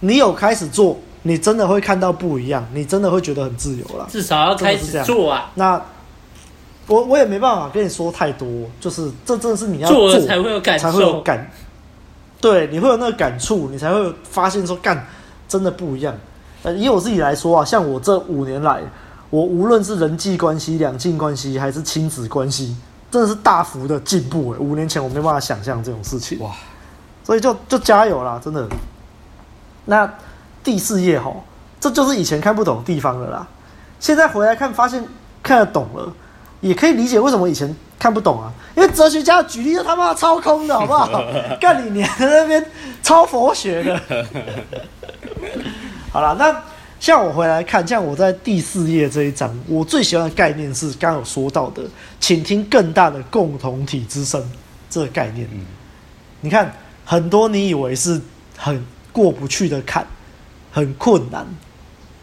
[0.00, 4.06] 你有开始做，你真的会看到不一样，你真的会觉得很自由了。
[4.10, 5.50] 至少要开始做啊。
[5.54, 5.80] 那
[6.86, 8.48] 我我也没办法跟你说太多，
[8.80, 11.50] 就是这真的是你要做，才会有感受，才会有感。
[12.40, 15.06] 对，你会有那个感触，你才会发现说干
[15.48, 16.14] 真的不一样。
[16.62, 18.80] 呃，以我自己来说啊，像我这五年来，
[19.30, 22.76] 我无论是人际关系、两性关系还是亲子关系，
[23.10, 24.58] 真的是大幅的进步诶。
[24.58, 26.50] 五年前我没办法想象这种事情哇，
[27.24, 28.66] 所以就就加油啦，真的。
[29.86, 30.10] 那
[30.62, 31.42] 第四页吼，
[31.80, 33.46] 这就是以前看不懂的地方了啦。
[33.98, 35.02] 现在回来看，发现
[35.42, 36.12] 看得懂了，
[36.60, 38.52] 也可以理解为什么以前看不懂啊。
[38.76, 41.08] 因为哲学家的举例都他妈超空的，好不好？
[41.58, 42.64] 干你娘的那边
[43.02, 44.26] 超佛学的。
[46.12, 46.54] 好了，那
[47.00, 51.82] 像我回来看，像我在第四页这一章，我最喜欢的概念是刚刚有说到的，
[52.18, 54.42] 请听更大的共同体之声
[54.90, 55.48] 这个概念。
[56.40, 56.72] 你看，
[57.04, 58.20] 很多你以为是
[58.56, 60.06] 很过不去的坎，
[60.72, 61.46] 很困难，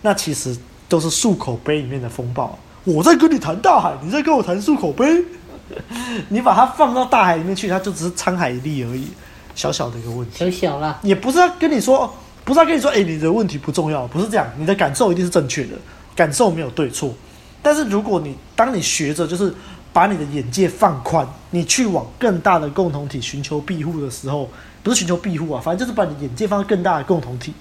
[0.02, 0.56] 那其实
[0.88, 2.58] 都是漱口杯里面的风暴。
[2.84, 5.24] 我在跟你谈大海，你在跟我谈漱口杯。
[6.30, 9.08] 你把它放到大海里面去，它就只是沧海一粟而已，
[9.56, 10.38] 小小的一个问题。
[10.38, 12.14] 小小啦，也不是要跟你说，
[12.46, 15.72] 不是要跟你说，哎、你的问题不重要，不是这样，你的感受一定是正确的，
[16.16, 17.14] 感受没有对错。
[17.62, 19.54] 但是如果你当你学着就是
[19.92, 24.50] 把你的眼界放宽，你去往更大的共同体寻求庇护的时候，
[24.84, 27.54] 不是寻求庇护啊，反正就是把你眼界放在更大的共同体，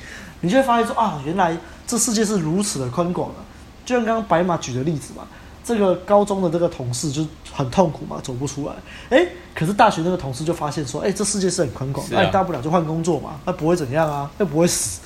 [0.43, 1.57] 你就会发现说啊，原来
[1.87, 3.41] 这世界是如此的宽广啊。
[3.87, 5.27] 就像刚刚白马举的例子嘛。
[5.65, 8.75] 这个高中的这个同事就很痛苦嘛，走不出来。
[9.09, 15.01] 哎，可是大学那个同事就发现说，哎，这世界是很宽广，那、啊、大不了就换工作嘛，那不会怎样啊，又不会死。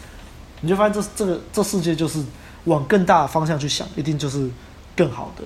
[0.61, 2.21] 你就发现这这个这世界就是
[2.65, 4.51] 往更大的方向去想，一定就是
[4.97, 5.45] 更好的。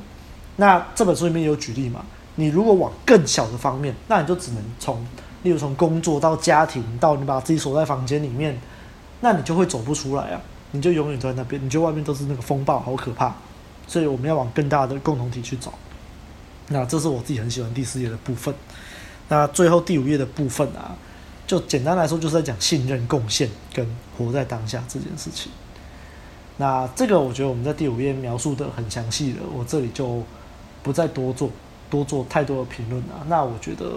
[0.57, 2.01] 那这本书里面有举例嘛，
[2.37, 5.07] 你如果往更小的方面，那你就只能从，
[5.43, 8.59] 例如从工作到家庭，到你把自己锁在房间里面，
[9.21, 10.41] 那你就会走不出来啊，
[10.71, 13.35] 你就永远都在那边，你觉得外面都是那个风暴，好可怕。
[13.87, 15.73] 所以我们要往更大的共同体去找。
[16.69, 18.55] 那这是我自己很喜欢第四页的部分。
[19.29, 20.97] 那最后第五页的部分啊，
[21.47, 25.51] 就简单来说就是在讲信任、贡献跟活在当下这件事情。
[26.57, 30.23] 那这个我觉得我们在第五页描述的很详细了，我这里就
[30.83, 31.51] 不再多做
[31.91, 33.25] 多做太多的评论了。
[33.27, 33.93] 那我觉得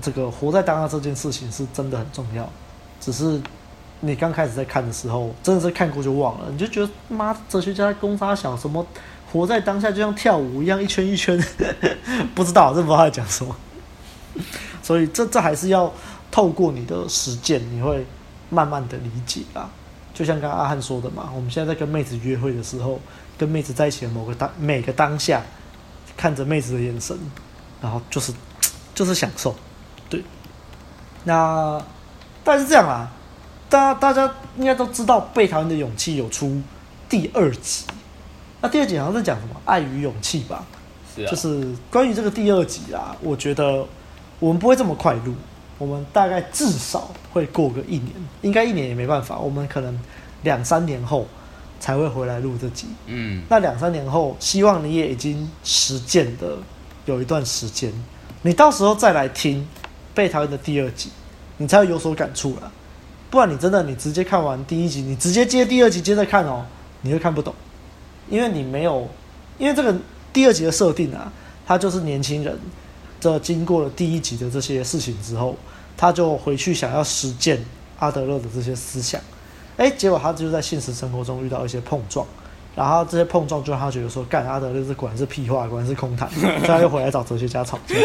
[0.00, 2.48] 这个活在当下这件事情是真的很重要，
[3.00, 3.40] 只是。
[4.04, 8.84] 你刚开始在看的时候，真的是看过就忘了，你就觉得妈，哲学家在攻杀小什么，
[9.32, 11.40] 活在当下就像跳舞一样，一圈一圈，
[12.34, 13.54] 不知道，真不知道在讲什么。
[14.82, 15.92] 所以这这还是要
[16.32, 18.04] 透过你的实践，你会
[18.50, 19.70] 慢慢的理解啦。
[20.12, 22.98] 就像刚刚阿汉说的嘛，我们现在在跟妹子约会的时候，
[23.38, 25.40] 跟妹子在一起的某个当每个当下，
[26.16, 27.16] 看着妹子的眼神，
[27.80, 28.32] 然后就是
[28.96, 29.54] 就是享受，
[30.08, 30.24] 对。
[31.22, 31.80] 那
[32.42, 33.08] 但是这样啊。
[33.72, 36.60] 大家大家应该都知道，《被讨厌的勇气》有出
[37.08, 37.86] 第二集。
[38.60, 39.56] 那第二集好像是讲什么？
[39.64, 40.62] 爱与勇气吧？
[41.16, 41.30] 是啊。
[41.30, 43.82] 就是关于这个第二集啊，我觉得
[44.38, 45.34] 我们不会这么快录，
[45.78, 48.10] 我们大概至少会过个一年，
[48.42, 49.98] 应该一年也没办法，我们可能
[50.42, 51.26] 两三年后
[51.80, 52.88] 才会回来录这集。
[53.06, 53.42] 嗯。
[53.48, 56.58] 那两三年后，希望你也已经实践的
[57.06, 57.90] 有一段时间，
[58.42, 59.60] 你到时候再来听
[60.14, 61.08] 《被讨厌》的第二集，
[61.56, 62.70] 你才会有所感触了。
[63.32, 66.66] 不然你真的，你直接看完第一集，你直接接第二集接着看哦，
[67.00, 67.54] 你会看不懂，
[68.28, 69.08] 因为你没有，
[69.56, 69.96] 因为这个
[70.34, 71.32] 第二集的设定啊，
[71.66, 72.54] 他就是年轻人，
[73.18, 75.56] 这经过了第一集的这些事情之后，
[75.96, 77.58] 他就回去想要实践
[78.00, 79.18] 阿德勒的这些思想，
[79.78, 82.26] 哎，结果他就在现实生活中遇到一些碰撞，
[82.76, 87.96] 然后这些碰撞就让他觉得说，干阿德勒这果然是屁话，果然是空谈，所以他又回来找哲学家吵架，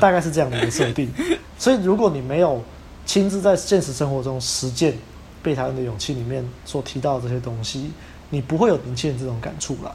[0.00, 1.12] 大概是这样的一个设定。
[1.58, 2.62] 所以如果你没有。
[3.04, 4.92] 亲自在现实生活中实践
[5.42, 7.90] 《被讨厌的勇气》里面所提到的这些东西，
[8.30, 9.94] 你不会有年轻人这种感触了。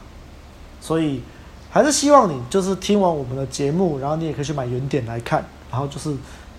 [0.80, 1.22] 所以，
[1.70, 6.14] 还是希望你就是听完我们的节目，然后你也可以去买原点来看，然后就是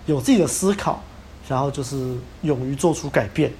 [0.05, 1.01] 有自己的思考，
[1.47, 3.53] 然后就是勇于做出改变。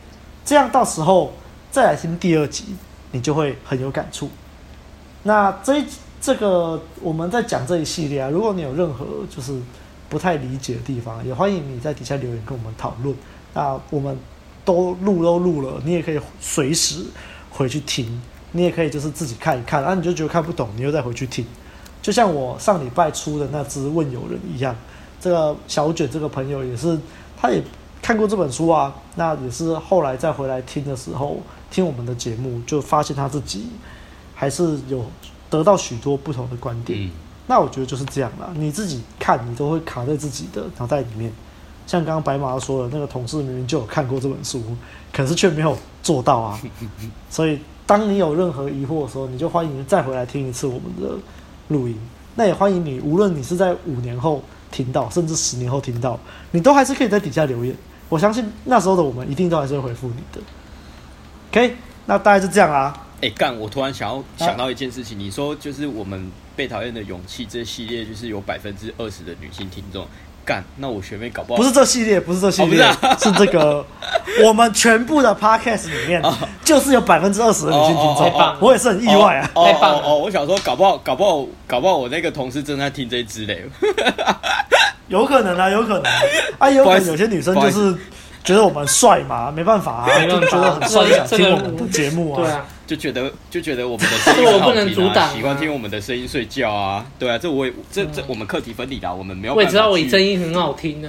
[0.44, 1.32] 这样到时候
[1.72, 2.66] 再来听第二集，
[3.12, 4.30] 你就会很有感触。
[5.24, 5.84] 那这
[6.20, 9.62] 这个我们在讲这一系列啊，如果你有任何就是。
[10.10, 13.16] 不太理解的地方，也欢迎你在底下留言跟我们讨论。
[13.54, 14.18] 那我们
[14.66, 17.06] 都录都录了，你也可以随时
[17.50, 21.46] 回去听，你也可以就是自己看一看，啊，你就觉得看不懂，你又再回去听。
[22.02, 24.76] 就像我上礼拜出的那支问友人一样，
[25.20, 26.98] 这个小卷这个朋友也是，
[27.38, 27.62] 他也
[28.02, 31.40] 看过这本书啊，那也是后来再回来听的时候，
[31.70, 33.68] 听我们的节目，就发现他自己
[34.34, 35.06] 还是有
[35.50, 37.10] 得到许多不同的观点。
[37.50, 41.34] 那我觉得就是这样啦，你自己看，你都会卡在自己的脑袋里面。
[41.88, 44.62] 像刚刚白马说的，那个同事明明就有看过这本书，
[45.12, 46.60] 可是却没有做到啊。
[47.28, 51.18] 所以，当你有任何疑惑的时候，你就欢迎再回来听一次我们的
[51.70, 52.00] 录音。
[52.36, 56.20] 那也欢迎你，无论你是在五年后听到，甚至十年后听到，
[56.52, 57.76] 你都还是可以在底下留言。
[58.10, 60.40] 我相信那时候的我们一定都还是会回复你的。
[61.50, 61.76] OK，
[62.06, 62.94] 那大概就这样啦。
[63.22, 63.58] 哎，干！
[63.58, 70.08] 我突然想要想到一件事情，你说就是我们被讨厌的勇气这系列，就是有百分之二十的女性听众。
[70.46, 72.82] 干，那我学妹搞不好不是这系列，不是这系列，
[73.20, 73.86] 是这个
[74.44, 76.24] 我们全部的 podcast 里面，
[76.64, 78.56] 就是有百分之二十的女性听众。
[78.60, 79.52] 我也是很意外啊！
[79.54, 80.02] 太棒了！
[80.02, 83.66] 哦，我想说，搞不好，搞不好，搞不好，我那个同事正在听这一支嘞。
[85.10, 86.04] 有可能啊，有可能
[86.58, 87.94] 啊，有可能有些女生就是
[88.44, 92.42] 觉得我们帅嘛，没办法啊，就觉得很帅，想听我们的节目啊。
[92.42, 92.66] 对啊。
[92.90, 99.54] 就觉得就觉得我们的声音 好听啊，我不能阻挡，喜欢听我们的声音睡觉啊，对啊，这我也这这我们课题分离啦，我们没有。
[99.54, 101.08] 我也知道我声音很好听呢，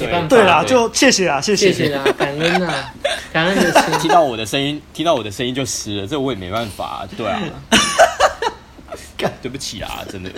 [0.00, 0.26] 没办法。
[0.26, 2.92] 对啦，就谢谢啦，谢谢谢谢啦，感恩啊，
[3.32, 3.98] 感恩的心。
[4.00, 7.40] 听到我的声音，听到我的声音就湿了，这我也没办法，对啊。
[9.40, 10.28] 对不起啊，真的。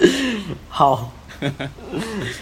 [0.68, 1.10] 好，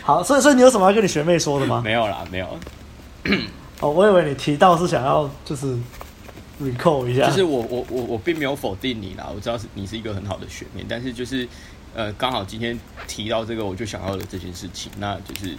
[0.02, 1.82] 好，所以所以你有什么要跟你学妹说的吗？
[1.84, 2.58] 没有啦，没有。
[3.78, 5.78] 哦，我以为你提到是想要就是。
[6.60, 11.48] Recall 一下，就是我我我我并没有否定你啦，我知道是你是一个很好的学妹，但是就是
[11.94, 15.54] 呃刚好今天提到这个，我就想到了这件事情，那就是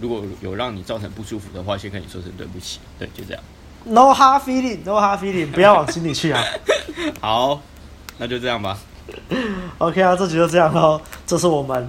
[0.00, 3.42] 如果有让你造成不舒服的话，先跟你说声对不起，对，就这样。
[3.86, 6.42] No hard feeling, no hard feeling，不要往心里去啊。
[7.20, 7.60] 好，
[8.18, 8.78] 那就这样吧。
[9.78, 11.86] OK 啊，这集就这样喽，这是我们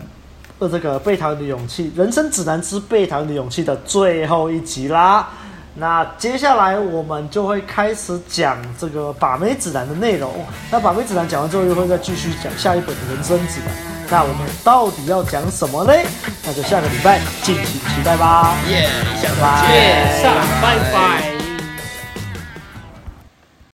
[0.60, 5.30] 的这个被讨厌的勇气人生指南之被讨厌的勇气的最后一集啦。
[5.78, 10.32] 那接下来我们就会开始讲这个把妹指南的内容。
[10.72, 13.74] 那把妹指南讲完之后，又会再继续讲下一本人生指南。
[14.10, 15.94] 那我们到底要讲什么呢？
[16.46, 18.56] 那就下个礼拜敬请期待吧。
[18.70, 18.88] 耶，
[19.22, 19.58] 下拜
[20.22, 21.35] 拜，拜拜。